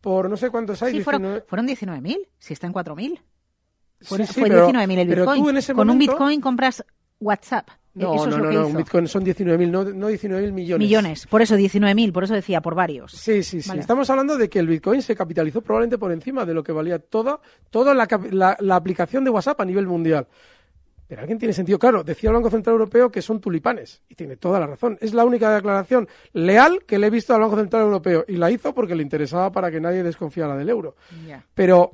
por 0.00 0.28
no 0.28 0.36
sé 0.36 0.50
cuántos 0.50 0.82
hay. 0.82 0.94
Sí, 0.94 1.02
fueron, 1.02 1.22
19 1.22 1.46
fueron 1.46 1.68
19.000, 1.68 2.28
si 2.38 2.52
está 2.52 2.66
en 2.66 2.72
4.000. 2.72 3.20
Fueron- 4.02 4.26
sí, 4.26 4.40
fue 4.40 4.48
pero- 4.48 4.66
19.000 4.68 4.98
el 4.98 5.08
Bitcoin. 5.08 5.42
tú 5.42 5.50
en 5.50 5.56
ese 5.56 5.74
Con 5.74 5.90
un 5.90 5.98
Bitcoin 5.98 6.40
compras 6.40 6.84
WhatsApp. 7.20 7.68
No, 7.94 8.14
Eso 8.14 8.24
no, 8.26 8.30
es 8.32 8.38
lo 8.38 8.44
no, 8.44 8.48
que 8.48 8.54
no, 8.54 8.60
hizo. 8.62 8.68
un 8.70 8.76
Bitcoin 8.78 9.06
son 9.08 9.22
19.000, 9.24 9.70
no, 9.70 9.84
no 9.84 10.08
19.000 10.08 10.52
millones. 10.52 10.86
Millones, 10.88 11.26
por 11.26 11.42
eso 11.42 11.56
19.000, 11.56 12.10
por 12.10 12.24
eso 12.24 12.32
decía, 12.32 12.62
por 12.62 12.74
varios. 12.74 13.12
Sí, 13.12 13.42
sí, 13.42 13.60
sí. 13.60 13.68
Vale. 13.68 13.82
Estamos 13.82 14.08
hablando 14.08 14.38
de 14.38 14.48
que 14.48 14.58
el 14.60 14.66
Bitcoin 14.66 15.02
se 15.02 15.14
capitalizó 15.14 15.60
probablemente 15.60 15.98
por 15.98 16.10
encima 16.10 16.46
de 16.46 16.54
lo 16.54 16.62
que 16.64 16.72
valía 16.72 16.98
toda, 16.98 17.38
toda 17.68 17.92
la, 17.94 18.06
cap- 18.06 18.32
la- 18.32 18.56
la 18.60 18.76
aplicación 18.76 19.24
de 19.24 19.30
WhatsApp 19.30 19.60
a 19.60 19.64
nivel 19.66 19.86
mundial. 19.86 20.26
Pero 21.06 21.20
alguien 21.20 21.38
tiene 21.38 21.52
sentido. 21.52 21.78
Claro, 21.78 22.02
decía 22.02 22.30
el 22.30 22.34
Banco 22.36 22.48
Central 22.48 22.72
Europeo 22.72 23.12
que 23.12 23.20
son 23.20 23.38
tulipanes. 23.38 24.00
Y 24.08 24.14
tiene 24.14 24.38
toda 24.38 24.58
la 24.58 24.66
razón. 24.66 24.96
Es 25.02 25.12
la 25.12 25.26
única 25.26 25.54
declaración 25.54 26.08
leal 26.32 26.84
que 26.86 26.98
le 26.98 27.08
he 27.08 27.10
visto 27.10 27.34
al 27.34 27.42
Banco 27.42 27.56
Central 27.56 27.82
Europeo. 27.82 28.24
Y 28.26 28.36
la 28.36 28.50
hizo 28.50 28.72
porque 28.74 28.94
le 28.94 29.02
interesaba 29.02 29.52
para 29.52 29.70
que 29.70 29.78
nadie 29.78 30.02
desconfiara 30.02 30.56
del 30.56 30.70
euro. 30.70 30.96
Pero 31.52 31.92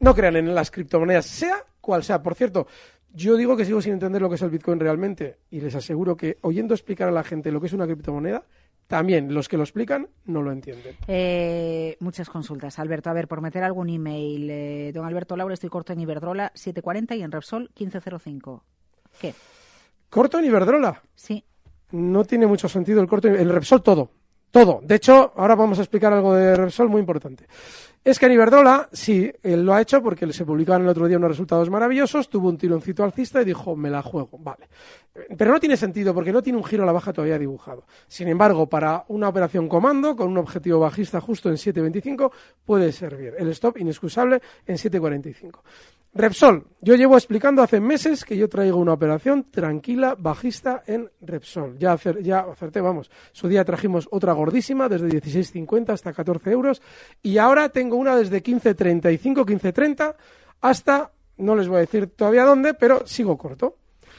no 0.00 0.14
crean 0.14 0.36
en 0.36 0.54
las 0.54 0.70
criptomonedas, 0.70 1.26
sea 1.26 1.64
cual 1.80 2.02
sea. 2.02 2.22
Por 2.22 2.34
cierto, 2.34 2.66
yo 3.12 3.36
digo 3.36 3.56
que 3.56 3.64
sigo 3.64 3.80
sin 3.80 3.92
entender 3.94 4.20
lo 4.20 4.28
que 4.28 4.34
es 4.34 4.42
el 4.42 4.50
Bitcoin 4.50 4.80
realmente 4.80 5.38
y 5.50 5.60
les 5.60 5.74
aseguro 5.74 6.16
que 6.16 6.38
oyendo 6.42 6.74
explicar 6.74 7.08
a 7.08 7.12
la 7.12 7.22
gente 7.24 7.52
lo 7.52 7.60
que 7.60 7.66
es 7.68 7.72
una 7.72 7.86
criptomoneda, 7.86 8.44
también 8.86 9.32
los 9.32 9.48
que 9.48 9.56
lo 9.56 9.62
explican 9.62 10.08
no 10.24 10.42
lo 10.42 10.50
entienden. 10.50 10.96
Eh, 11.06 11.96
muchas 12.00 12.28
consultas, 12.28 12.78
Alberto. 12.78 13.08
A 13.08 13.12
ver, 13.12 13.28
por 13.28 13.40
meter 13.40 13.62
algún 13.62 13.88
email. 13.88 14.48
eh, 14.50 14.90
don 14.92 15.06
Alberto 15.06 15.36
Laura, 15.36 15.54
estoy 15.54 15.70
corto 15.70 15.92
en 15.92 16.00
Iberdrola 16.00 16.50
740 16.54 17.14
y 17.14 17.22
en 17.22 17.30
Repsol 17.30 17.70
1505. 17.78 18.64
¿Qué? 19.20 19.34
Corto 20.08 20.38
en 20.40 20.46
Iberdrola. 20.46 21.02
Sí. 21.14 21.44
No 21.92 22.24
tiene 22.24 22.46
mucho 22.46 22.68
sentido 22.68 23.00
el 23.00 23.06
corto. 23.06 23.28
El 23.28 23.48
Repsol 23.50 23.82
todo. 23.82 24.10
Todo. 24.50 24.80
De 24.82 24.96
hecho, 24.96 25.32
ahora 25.36 25.54
vamos 25.54 25.78
a 25.78 25.82
explicar 25.82 26.12
algo 26.12 26.34
de 26.34 26.56
Repsol 26.56 26.88
muy 26.88 27.00
importante. 27.00 27.46
Es 28.02 28.18
que 28.18 28.26
en 28.26 28.32
Iberdrola, 28.32 28.88
sí, 28.92 29.30
él 29.42 29.62
lo 29.62 29.74
ha 29.74 29.82
hecho 29.82 30.02
porque 30.02 30.32
se 30.32 30.46
publicaron 30.46 30.84
el 30.84 30.88
otro 30.88 31.06
día 31.06 31.18
unos 31.18 31.32
resultados 31.32 31.68
maravillosos, 31.68 32.30
tuvo 32.30 32.48
un 32.48 32.56
tironcito 32.56 33.04
alcista 33.04 33.42
y 33.42 33.44
dijo, 33.44 33.76
me 33.76 33.90
la 33.90 34.00
juego, 34.00 34.38
vale. 34.38 34.68
Pero 35.36 35.52
no 35.52 35.60
tiene 35.60 35.76
sentido 35.76 36.14
porque 36.14 36.32
no 36.32 36.42
tiene 36.42 36.56
un 36.56 36.64
giro 36.64 36.84
a 36.84 36.86
la 36.86 36.92
baja 36.92 37.12
todavía 37.12 37.38
dibujado. 37.38 37.84
Sin 38.08 38.28
embargo, 38.28 38.68
para 38.68 39.04
una 39.08 39.28
operación 39.28 39.68
comando 39.68 40.16
con 40.16 40.28
un 40.28 40.38
objetivo 40.38 40.80
bajista 40.80 41.20
justo 41.20 41.50
en 41.50 41.56
7.25 41.56 42.30
puede 42.64 42.90
servir. 42.90 43.34
El 43.36 43.48
stop 43.48 43.76
inexcusable 43.76 44.40
en 44.66 44.76
7.45. 44.76 45.60
Repsol, 46.12 46.66
yo 46.80 46.96
llevo 46.96 47.16
explicando 47.16 47.62
hace 47.62 47.78
meses 47.78 48.24
que 48.24 48.36
yo 48.36 48.48
traigo 48.48 48.78
una 48.78 48.94
operación 48.94 49.48
tranquila, 49.48 50.16
bajista 50.18 50.82
en 50.84 51.08
Repsol. 51.20 51.78
Ya, 51.78 51.96
ya 52.20 52.40
acerté, 52.40 52.80
vamos. 52.80 53.12
Su 53.30 53.46
día 53.46 53.64
trajimos 53.64 54.08
otra 54.10 54.32
gordísima 54.32 54.88
desde 54.88 55.06
16.50 55.06 55.90
hasta 55.90 56.12
14 56.12 56.50
euros 56.50 56.82
y 57.22 57.38
ahora 57.38 57.68
tengo 57.68 57.89
una 57.96 58.16
desde 58.16 58.42
15.35, 58.42 59.44
15.30 59.44 60.14
hasta, 60.60 61.12
no 61.38 61.56
les 61.56 61.68
voy 61.68 61.78
a 61.78 61.80
decir 61.80 62.08
todavía 62.08 62.44
dónde, 62.44 62.74
pero 62.74 63.06
sigo 63.06 63.36
corto. 63.38 63.76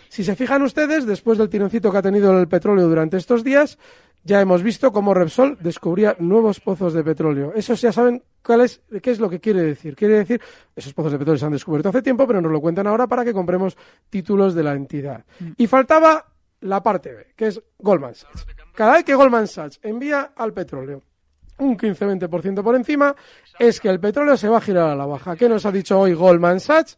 Si 0.09 0.23
se 0.23 0.35
fijan 0.35 0.61
ustedes, 0.61 1.05
después 1.05 1.37
del 1.37 1.49
tironcito 1.49 1.91
que 1.91 1.97
ha 1.97 2.01
tenido 2.01 2.37
el 2.37 2.47
petróleo 2.47 2.87
durante 2.87 3.17
estos 3.17 3.43
días, 3.43 3.77
ya 4.23 4.41
hemos 4.41 4.61
visto 4.61 4.91
cómo 4.91 5.13
Repsol 5.13 5.57
descubría 5.61 6.15
nuevos 6.19 6.59
pozos 6.59 6.93
de 6.93 7.03
petróleo. 7.03 7.53
Esos 7.55 7.81
ya 7.81 7.91
saben 7.91 8.21
cuál 8.43 8.61
es, 8.61 8.81
qué 9.01 9.11
es 9.11 9.19
lo 9.19 9.29
que 9.29 9.39
quiere 9.39 9.61
decir. 9.61 9.95
Quiere 9.95 10.15
decir, 10.15 10.41
esos 10.75 10.93
pozos 10.93 11.13
de 11.13 11.17
petróleo 11.17 11.39
se 11.39 11.45
han 11.45 11.53
descubierto 11.53 11.89
hace 11.89 12.01
tiempo, 12.01 12.27
pero 12.27 12.41
nos 12.41 12.51
lo 12.51 12.61
cuentan 12.61 12.87
ahora 12.87 13.07
para 13.07 13.23
que 13.23 13.33
compremos 13.33 13.77
títulos 14.09 14.53
de 14.53 14.63
la 14.63 14.73
entidad. 14.73 15.25
Mm. 15.39 15.51
Y 15.57 15.67
faltaba 15.67 16.25
la 16.61 16.83
parte 16.83 17.13
B, 17.13 17.27
que 17.35 17.47
es 17.47 17.61
Goldman 17.79 18.13
Sachs. 18.13 18.45
Cada 18.75 18.93
vez 18.93 19.03
que 19.03 19.15
Goldman 19.15 19.47
Sachs 19.47 19.79
envía 19.81 20.33
al 20.35 20.53
petróleo 20.53 21.01
un 21.61 21.77
15-20% 21.77 22.63
por 22.63 22.75
encima, 22.75 23.15
es 23.57 23.79
que 23.79 23.89
el 23.89 23.99
petróleo 23.99 24.35
se 24.35 24.49
va 24.49 24.57
a 24.57 24.61
girar 24.61 24.89
a 24.89 24.95
la 24.95 25.05
baja. 25.05 25.35
¿Qué 25.35 25.47
nos 25.47 25.65
ha 25.65 25.71
dicho 25.71 25.99
hoy 25.99 26.13
Goldman 26.13 26.59
Sachs? 26.59 26.97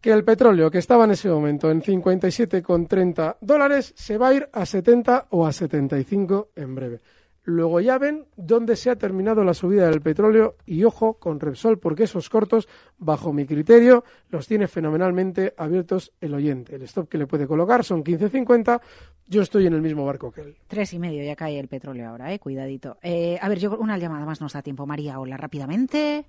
que 0.00 0.12
el 0.12 0.24
petróleo 0.24 0.70
que 0.70 0.78
estaba 0.78 1.04
en 1.04 1.10
ese 1.10 1.28
momento 1.28 1.70
en 1.70 1.82
57,30 1.82 3.38
dólares 3.40 3.92
se 3.96 4.16
va 4.16 4.28
a 4.28 4.34
ir 4.34 4.48
a 4.52 4.64
70 4.64 5.26
o 5.30 5.46
a 5.46 5.52
75 5.52 6.50
en 6.54 6.74
breve. 6.74 7.00
Luego 7.48 7.80
ya 7.80 7.96
ven 7.96 8.26
dónde 8.36 8.76
se 8.76 8.90
ha 8.90 8.96
terminado 8.96 9.42
la 9.42 9.54
subida 9.54 9.88
del 9.88 10.02
petróleo 10.02 10.56
y 10.66 10.84
ojo 10.84 11.14
con 11.14 11.40
Repsol 11.40 11.78
porque 11.78 12.02
esos 12.02 12.28
cortos, 12.28 12.68
bajo 12.98 13.32
mi 13.32 13.46
criterio, 13.46 14.04
los 14.28 14.46
tiene 14.46 14.68
fenomenalmente 14.68 15.54
abiertos 15.56 16.12
el 16.20 16.34
oyente. 16.34 16.76
El 16.76 16.82
stop 16.82 17.08
que 17.08 17.16
le 17.16 17.26
puede 17.26 17.46
colocar 17.46 17.84
son 17.84 18.04
15.50. 18.04 18.82
Yo 19.28 19.40
estoy 19.40 19.66
en 19.66 19.72
el 19.72 19.80
mismo 19.80 20.04
barco 20.04 20.30
que 20.30 20.42
él. 20.42 20.56
Tres 20.66 20.92
y 20.92 20.98
medio 20.98 21.24
ya 21.24 21.36
cae 21.36 21.58
el 21.58 21.68
petróleo 21.68 22.10
ahora, 22.10 22.34
eh, 22.34 22.38
cuidadito. 22.38 22.98
Eh, 23.02 23.38
a 23.40 23.48
ver, 23.48 23.58
yo 23.58 23.78
una 23.78 23.96
llamada 23.96 24.26
más 24.26 24.42
nos 24.42 24.52
da 24.52 24.60
tiempo. 24.60 24.84
María, 24.84 25.18
hola, 25.18 25.38
rápidamente. 25.38 26.26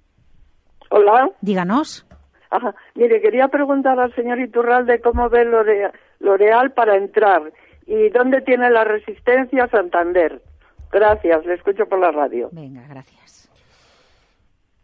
Hola. 0.89 1.31
Díganos. 1.41 2.07
Ajá. 2.49 2.73
Mire, 2.95 3.19
quería 3.19 3.49
preguntar 3.49 3.99
al 3.99 4.15
señor 4.15 4.39
Iturralde 4.39 5.01
cómo 5.01 5.29
ve 5.29 5.43
L'Oreal 6.21 6.71
para 6.71 6.95
entrar 6.95 7.51
y 7.85 8.07
dónde 8.07 8.39
tiene 8.39 8.69
la 8.69 8.85
resistencia 8.85 9.67
Santander. 9.67 10.41
Gracias, 10.91 11.45
le 11.45 11.53
escucho 11.53 11.85
por 11.87 11.99
la 11.99 12.11
radio. 12.11 12.49
Venga, 12.51 12.85
gracias. 12.87 13.49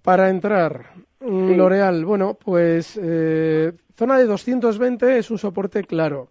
Para 0.02 0.30
entrar, 0.30 0.86
mm, 1.20 1.56
L'Oreal, 1.56 2.06
bueno, 2.06 2.36
pues 2.36 3.00
eh, 3.02 3.72
zona 3.96 4.18
de 4.18 4.26
220 4.26 5.18
es 5.18 5.32
un 5.32 5.38
soporte 5.38 5.84
claro 5.84 6.30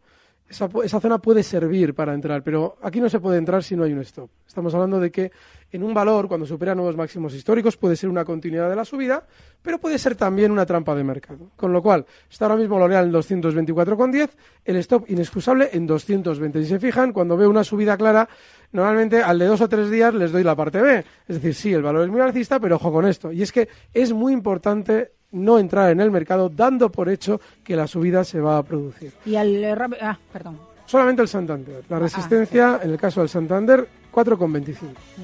esa, 0.55 0.69
esa, 0.85 1.01
zona 1.01 1.19
puede 1.19 1.43
servir 1.43 1.95
para 1.95 2.15
entrar, 2.15 2.43
pero 2.43 2.77
aquí 2.83 3.01
no 3.01 3.09
se 3.09 3.21
puede 3.21 3.39
entrar 3.39 3.63
si 3.63 3.77
no 3.77 3.85
hay 3.85 3.93
un 3.93 4.01
stop. 4.01 4.31
Estamos 4.47 4.75
hablando 4.75 5.01
de 5.01 5.11
que 5.11 5.33
en 5.73 5.83
un 5.83 5.93
valor, 5.93 6.29
cuando 6.29 6.47
supera 6.47 6.75
nuevos 6.75 6.97
máximos 6.97 7.35
históricos, 7.35 7.77
puede 7.77 7.97
ser 7.97 8.09
una 8.09 8.25
continuidad 8.25 8.71
de 8.71 8.77
la 8.77 8.85
subida, 8.85 9.27
pero 9.61 9.81
puede 9.81 9.99
ser 9.99 10.15
también 10.15 10.53
una 10.53 10.65
trampa 10.65 10.95
de 10.95 11.03
mercado. 11.03 11.51
Con 11.57 11.73
lo 11.73 11.83
cual, 11.83 12.07
está 12.31 12.45
ahora 12.45 12.57
mismo 12.57 12.79
L'Oreal 12.79 13.07
en 13.07 13.13
224,10, 13.13 14.31
el 14.65 14.77
stop 14.77 15.11
inexcusable 15.11 15.71
en 15.73 15.87
220. 15.87 16.63
Si 16.63 16.69
se 16.69 16.79
fijan, 16.79 17.13
cuando 17.13 17.37
veo 17.37 17.51
una 17.51 17.65
subida 17.65 17.97
clara, 17.97 18.29
normalmente 18.71 19.21
al 19.23 19.39
de 19.39 19.47
dos 19.47 19.61
o 19.61 19.69
tres 19.69 19.91
días 19.91 20.15
les 20.15 20.31
doy 20.31 20.45
la 20.45 20.55
parte 20.55 20.81
B. 20.81 21.05
Es 21.27 21.37
decir, 21.37 21.55
sí, 21.55 21.73
el 21.73 21.83
valor 21.83 22.05
es 22.05 22.11
muy 22.11 22.21
alcista, 22.21 22.61
pero 22.61 22.77
ojo 22.77 22.93
con 22.93 23.07
esto. 23.07 23.33
Y 23.33 23.43
es 23.43 23.51
que 23.51 23.69
es 23.93 24.13
muy 24.13 24.33
importante 24.33 25.11
no 25.35 25.59
entrar 25.59 25.91
en 25.91 26.01
el 26.01 26.11
mercado 26.11 26.49
dando 26.49 26.91
por 26.91 27.09
hecho 27.09 27.41
que 27.63 27.77
la 27.77 27.87
subida 27.87 28.25
se 28.25 28.41
va 28.41 28.59
a 28.59 28.63
producir. 28.63 29.13
Y 29.27 29.37
al 29.37 29.63
eh, 29.63 29.77
ah, 30.01 30.19
perdón. 30.33 30.59
Solamente 30.87 31.23
el 31.23 31.29
Santander. 31.29 31.85
La 31.89 31.97
ah, 31.97 32.01
resistencia, 32.01 32.81
en 32.83 32.91
el 32.91 32.99
caso 32.99 33.21
del 33.21 33.29
Santander, 33.29 33.89
4,25. 34.13 34.77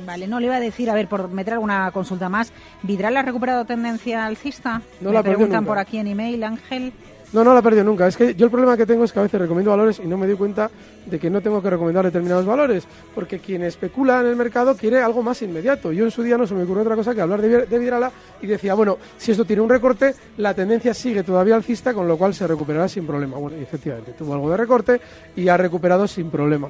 Vale, 0.04 0.26
no 0.26 0.40
le 0.40 0.46
iba 0.46 0.56
a 0.56 0.60
decir, 0.60 0.90
a 0.90 0.94
ver, 0.94 1.06
por 1.06 1.28
meter 1.28 1.54
alguna 1.54 1.90
consulta 1.92 2.28
más, 2.28 2.52
¿Vidral 2.82 3.16
ha 3.16 3.22
recuperado 3.22 3.64
tendencia 3.64 4.26
alcista? 4.26 4.82
No 5.00 5.12
la 5.12 5.22
preguntan 5.22 5.64
por 5.64 5.78
aquí 5.78 5.98
en 5.98 6.08
email, 6.08 6.42
Ángel. 6.42 6.92
No, 7.32 7.44
no 7.44 7.52
la 7.52 7.60
he 7.60 7.62
perdido 7.62 7.84
nunca. 7.84 8.08
Es 8.08 8.16
que 8.16 8.34
yo 8.34 8.46
el 8.46 8.50
problema 8.50 8.76
que 8.76 8.86
tengo 8.86 9.04
es 9.04 9.12
que 9.12 9.20
a 9.20 9.22
veces 9.22 9.40
recomiendo 9.40 9.70
valores 9.70 10.00
y 10.02 10.06
no 10.06 10.18
me 10.18 10.26
doy 10.26 10.36
cuenta 10.36 10.68
de 11.06 11.18
que 11.18 11.30
no 11.30 11.40
tengo 11.40 11.62
que 11.62 11.70
recomendar 11.70 12.04
determinados 12.04 12.44
valores, 12.44 12.84
porque 13.14 13.38
quien 13.38 13.62
especula 13.62 14.20
en 14.20 14.26
el 14.26 14.36
mercado 14.36 14.76
quiere 14.76 15.00
algo 15.00 15.22
más 15.22 15.40
inmediato. 15.42 15.92
Yo 15.92 16.04
en 16.04 16.10
su 16.10 16.22
día 16.22 16.36
no 16.36 16.46
se 16.46 16.54
me 16.54 16.64
ocurrió 16.64 16.82
otra 16.82 16.96
cosa 16.96 17.14
que 17.14 17.20
hablar 17.20 17.40
de, 17.40 17.78
Vidrala 17.78 18.10
y 18.42 18.46
decía, 18.46 18.74
bueno, 18.74 18.98
si 19.16 19.30
esto 19.30 19.44
tiene 19.44 19.62
un 19.62 19.68
recorte, 19.68 20.14
la 20.38 20.54
tendencia 20.54 20.92
sigue 20.92 21.22
todavía 21.22 21.54
alcista, 21.54 21.94
con 21.94 22.08
lo 22.08 22.16
cual 22.16 22.34
se 22.34 22.46
recuperará 22.46 22.88
sin 22.88 23.06
problema. 23.06 23.36
Bueno, 23.38 23.56
y 23.58 23.62
efectivamente, 23.62 24.12
tuvo 24.12 24.34
algo 24.34 24.50
de 24.50 24.56
recorte 24.56 25.00
y 25.36 25.48
ha 25.48 25.56
recuperado 25.56 26.08
sin 26.08 26.30
problema. 26.30 26.68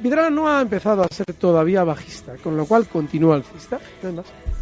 Vidrala 0.00 0.30
no 0.30 0.48
ha 0.48 0.60
empezado 0.60 1.04
a 1.04 1.08
ser 1.08 1.32
todavía 1.34 1.84
bajista, 1.84 2.34
con 2.42 2.56
lo 2.56 2.66
cual 2.66 2.88
continúa 2.88 3.36
alcista. 3.36 3.78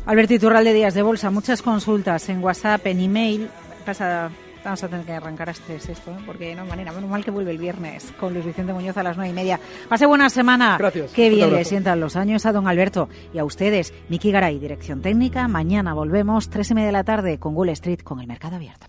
Alberto 0.05 0.35
Iturralde 0.35 0.75
Díaz 0.75 0.93
de 0.93 1.01
Bolsa, 1.01 1.31
muchas 1.31 1.63
consultas 1.63 2.29
en 2.29 2.45
WhatsApp, 2.45 2.87
en 2.87 3.01
email. 3.01 3.49
Pasa 3.87 4.31
Vamos 4.65 4.85
a 4.85 4.89
tener 4.89 5.07
que 5.07 5.13
arrancar 5.13 5.49
a 5.49 5.53
este 5.53 5.77
esto, 5.77 6.11
¿eh? 6.11 6.19
porque 6.27 6.55
no 6.55 6.65
manera. 6.67 6.93
Menos 6.93 7.11
mal 7.11 7.25
que 7.25 7.31
vuelve 7.31 7.51
el 7.51 7.59
viernes 7.59 8.13
con 8.19 8.35
Luis 8.35 8.45
Vicente 8.45 8.73
Muñoz 8.73 8.97
a 8.97 9.03
las 9.03 9.17
nueve 9.17 9.31
y 9.31 9.35
media. 9.35 9.59
Pase 9.89 10.07
buena 10.07 10.29
semana. 10.29 10.77
Gracias. 10.79 11.13
Qué 11.13 11.31
bien 11.31 11.53
le 11.53 11.65
sientan 11.65 12.01
los 12.01 12.17
años 12.17 12.47
a 12.47 12.53
don 12.53 12.69
Alberto 12.69 13.09
y 13.33 13.39
a 13.39 13.45
ustedes. 13.45 13.93
Miki 14.09 14.31
Garay, 14.31 14.59
dirección 14.59 15.01
técnica. 15.01 15.49
Mañana 15.49 15.95
volvemos, 15.95 16.51
tres 16.51 16.71
y 16.71 16.75
media 16.75 16.87
de 16.87 16.93
la 16.93 17.05
tarde, 17.05 17.39
con 17.39 17.57
Wall 17.57 17.71
Street, 17.71 18.01
con 18.01 18.21
el 18.21 18.27
mercado 18.27 18.57
abierto. 18.57 18.87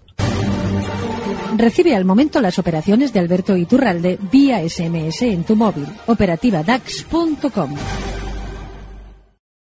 Recibe 1.58 1.96
al 1.96 2.06
momento 2.06 2.42
las 2.42 2.58
operaciones 2.60 3.14
de 3.14 3.20
Alberto 3.20 3.58
Iturralde 3.58 4.18
vía 4.32 4.68
SMS 4.68 5.22
en 5.24 5.44
tu 5.44 5.56
móvil. 5.56 5.88
Operativa 6.08 6.64
DAX.com. 6.64 7.76